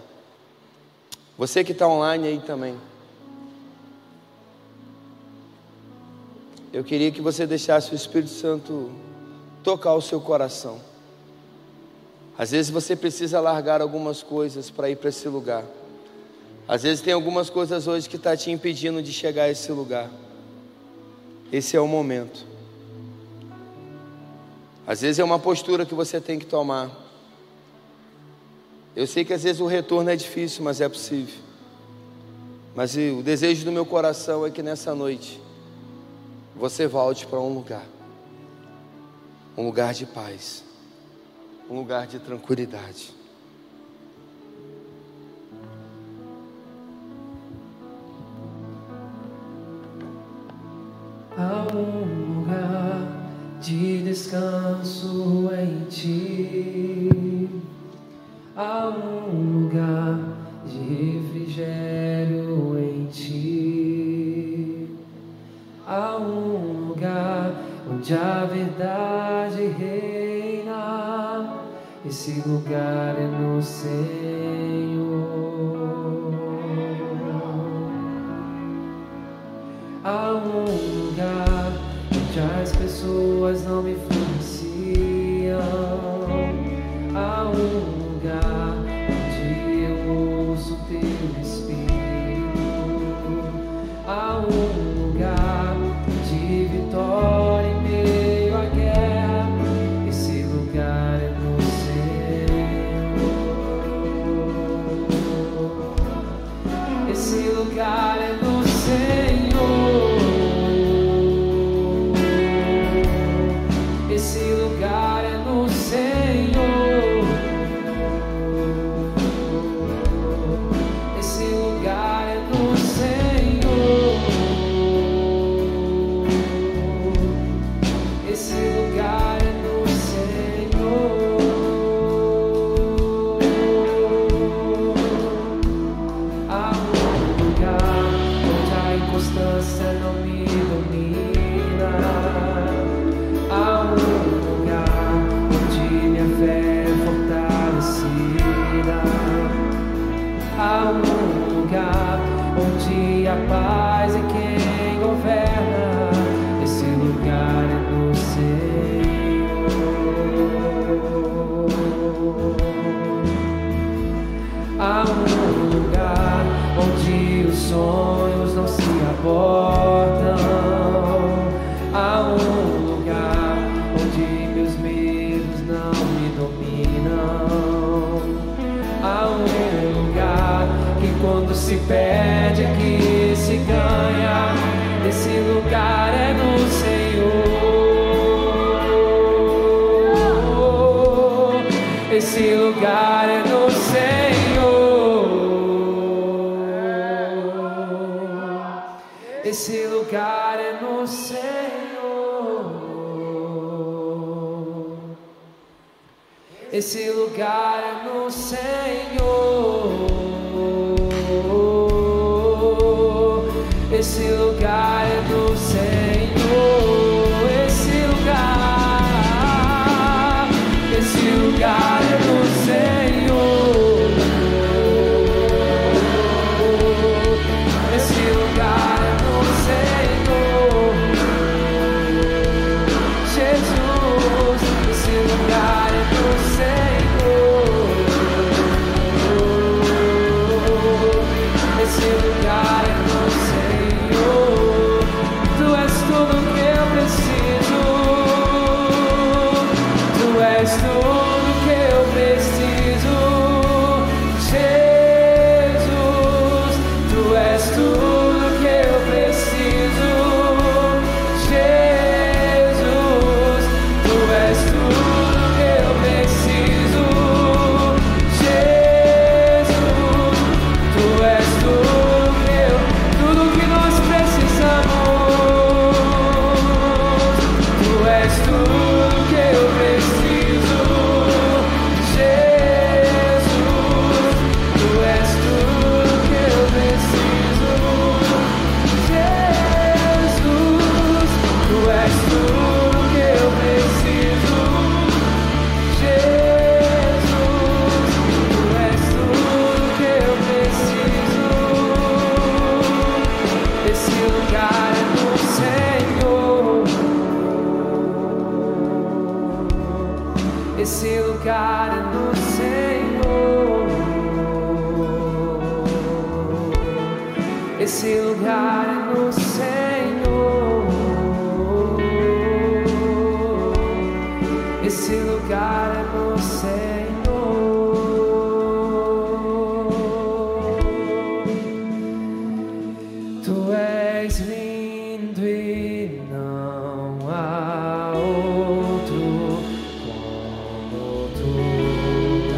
[1.37, 2.75] Você que está online aí também.
[6.73, 8.91] Eu queria que você deixasse o Espírito Santo
[9.63, 10.81] tocar o seu coração.
[12.35, 15.63] Às vezes você precisa largar algumas coisas para ir para esse lugar.
[16.67, 20.09] Às vezes tem algumas coisas hoje que está te impedindo de chegar a esse lugar.
[21.51, 22.45] Esse é o momento.
[24.87, 26.89] Às vezes é uma postura que você tem que tomar.
[28.95, 31.35] Eu sei que às vezes o retorno é difícil, mas é possível.
[32.75, 35.39] Mas o desejo do meu coração é que nessa noite
[36.55, 37.85] você volte para um lugar
[39.57, 40.63] um lugar de paz,
[41.69, 43.13] um lugar de tranquilidade.
[51.35, 53.07] Há um lugar
[53.59, 57.49] de descanso em ti.
[58.55, 60.19] Há um lugar
[60.63, 64.89] de refrigério em ti.
[65.87, 71.51] Há um lugar onde a verdade reina.
[72.05, 74.03] Esse lugar é no Senhor.
[80.03, 81.71] Há um lugar
[82.11, 84.12] onde as pessoas não me influenciam.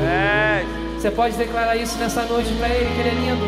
[0.03, 0.65] É.
[0.97, 3.45] Você pode declarar isso nessa noite para Ele, que Ele é lindo.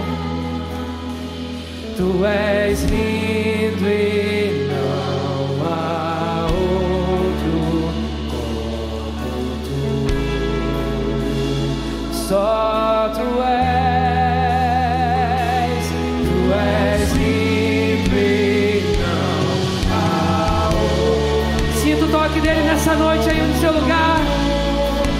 [1.98, 7.92] Tu és lindo e não há outro
[9.20, 9.78] como tu.
[12.14, 12.77] Só
[22.98, 24.20] noite aí no seu lugar.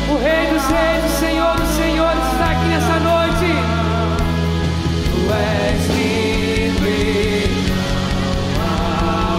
[0.10, 3.48] O Rei dos Reis, o Senhor dos Senhores está aqui nessa noite.
[5.12, 6.72] Tu és e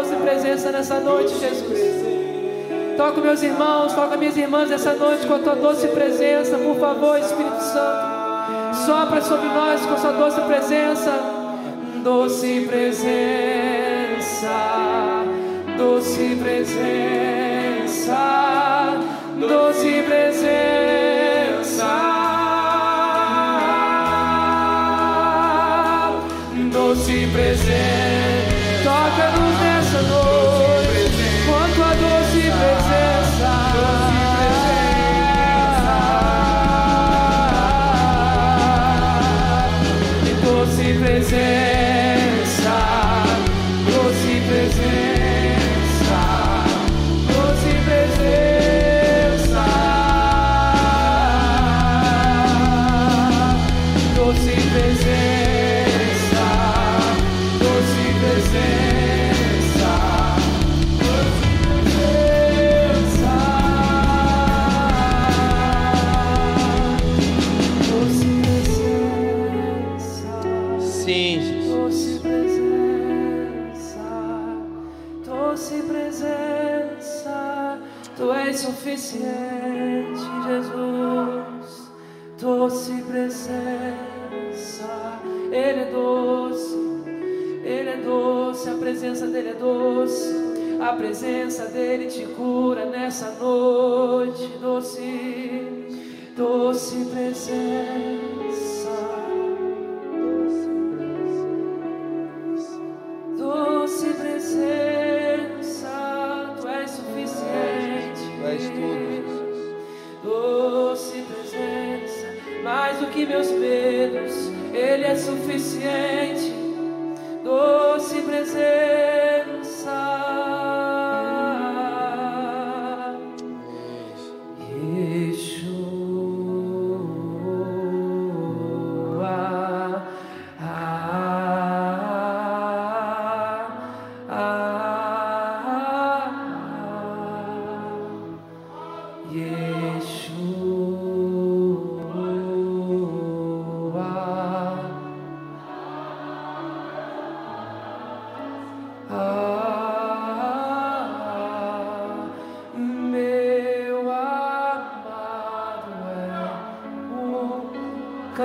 [0.00, 1.78] doce presença nessa noite, Jesus.
[2.96, 7.18] Toca meus irmãos, toca minhas irmãs essa noite com a tua doce presença, por favor,
[7.18, 8.76] Espírito Santo.
[8.86, 11.12] Sopra sobre nós com a sua doce presença.
[12.02, 13.10] Doce presença,
[15.76, 18.16] doce presença,
[19.38, 20.80] doce presença,
[26.72, 28.30] doce presença.
[28.82, 29.69] Toca-nos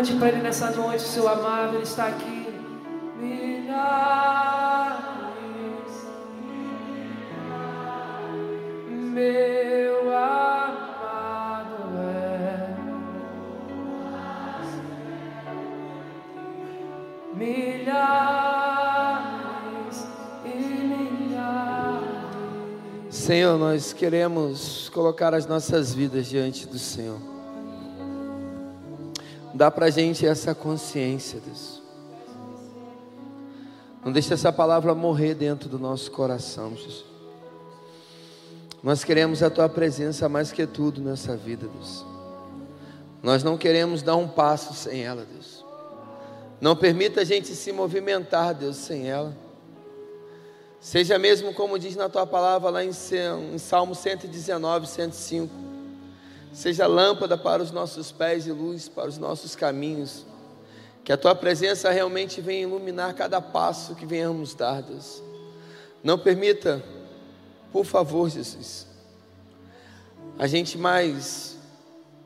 [0.06, 2.46] Cante para Ele nessa noite, seu amado, Ele está aqui.
[3.20, 3.76] Milhares,
[8.88, 12.76] meu amado é.
[17.34, 18.06] Milhares
[20.46, 20.50] e
[20.86, 22.06] milhares.
[23.10, 27.35] Senhor, nós queremos colocar as nossas vidas diante do Senhor.
[29.56, 31.82] Dá pra gente essa consciência, Deus.
[34.04, 37.06] Não deixe essa palavra morrer dentro do nosso coração, Jesus.
[38.84, 42.06] Nós queremos a tua presença mais que tudo nessa vida, Deus.
[43.24, 45.64] Nós não queremos dar um passo sem ela, Deus.
[46.60, 49.34] Não permita a gente se movimentar, Deus, sem ela.
[50.82, 55.75] Seja mesmo como diz na tua palavra lá em Salmo 119, 105.
[56.56, 60.26] Seja lâmpada para os nossos pés e luz para os nossos caminhos.
[61.04, 65.22] Que a tua presença realmente venha iluminar cada passo que venhamos dar, Deus.
[66.02, 66.82] Não permita,
[67.74, 68.88] por favor, Jesus,
[70.40, 71.58] a gente mais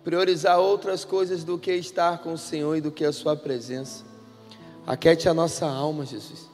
[0.03, 4.05] priorizar outras coisas do que estar com o Senhor e do que a Sua presença.
[4.85, 6.47] Aquete a nossa alma, Jesus.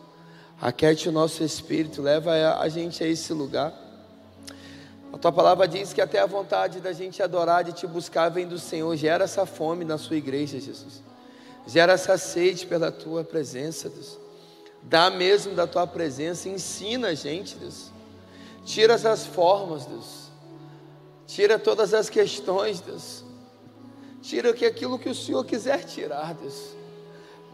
[0.61, 3.84] Aquete o nosso espírito, leva a gente a esse lugar.
[5.15, 8.45] A tua palavra diz que até a vontade da gente adorar, de te buscar, vem
[8.45, 8.93] do Senhor.
[8.97, 11.01] Gera essa fome na sua igreja, Jesus.
[11.65, 14.19] Gera essa sede pela tua presença, Deus.
[14.83, 17.91] Dá mesmo da tua presença, ensina a gente, Deus.
[18.65, 20.29] Tira essas formas, Deus.
[21.25, 23.23] Tira todas as questões, Deus.
[24.21, 26.75] Tira aquilo que o Senhor quiser tirar, Deus.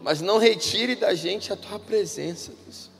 [0.02, 2.90] Mas não retire da gente a tua presença, Deus.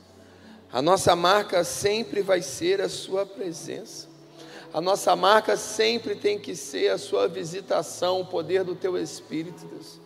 [0.71, 4.12] A nossa marca sempre vai ser a Sua presença.
[4.73, 9.65] A nossa marca sempre tem que ser a Sua visitação, o poder do Teu Espírito,
[9.65, 9.99] Deus.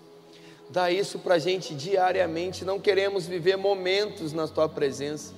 [0.70, 2.66] Dá isso para a gente diariamente.
[2.66, 5.34] Não queremos viver momentos na Tua presença.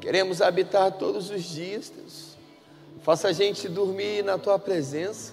[0.00, 2.36] Queremos habitar todos os dias, Deus.
[3.02, 5.32] Faça a gente dormir na Tua presença.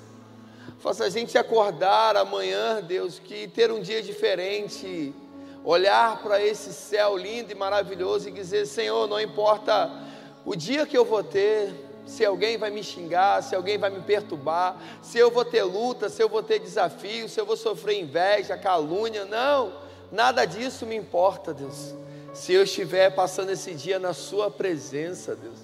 [0.79, 5.11] Faça a gente acordar amanhã, Deus, que ter um dia diferente
[5.63, 9.91] olhar para esse céu lindo e maravilhoso e dizer: Senhor, não importa
[10.45, 14.01] o dia que eu vou ter, se alguém vai me xingar, se alguém vai me
[14.01, 17.99] perturbar, se eu vou ter luta, se eu vou ter desafio, se eu vou sofrer
[17.99, 19.73] inveja, calúnia, não,
[20.11, 21.93] nada disso me importa, Deus.
[22.33, 25.59] Se eu estiver passando esse dia na Sua presença, Deus,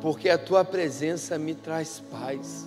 [0.00, 2.66] porque a Tua presença me traz paz.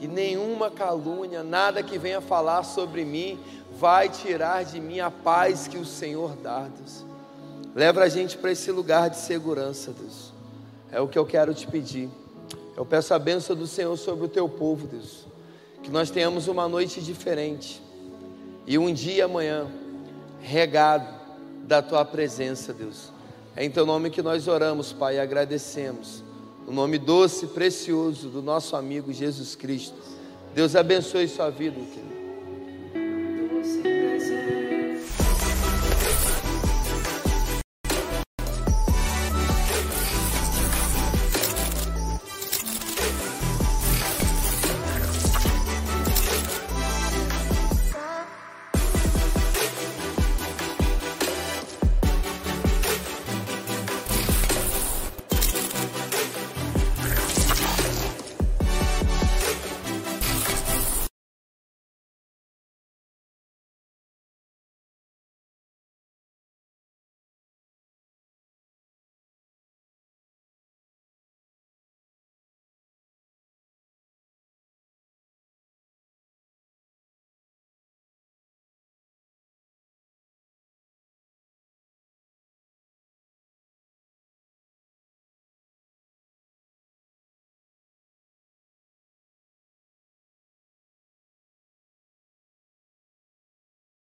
[0.00, 3.38] E nenhuma calúnia, nada que venha falar sobre mim,
[3.78, 7.04] vai tirar de mim a paz que o Senhor dá, Deus.
[7.76, 10.27] Leva a gente para esse lugar de segurança, Deus.
[10.90, 12.08] É o que eu quero te pedir.
[12.76, 15.26] Eu peço a bênção do Senhor sobre o teu povo, Deus.
[15.82, 17.82] Que nós tenhamos uma noite diferente
[18.66, 19.66] e um dia amanhã
[20.40, 21.08] regado
[21.64, 23.12] da tua presença, Deus.
[23.56, 26.22] É em teu nome que nós oramos, Pai, e agradecemos.
[26.66, 29.96] O nome doce e precioso do nosso amigo Jesus Cristo.
[30.54, 32.08] Deus abençoe sua vida, querido.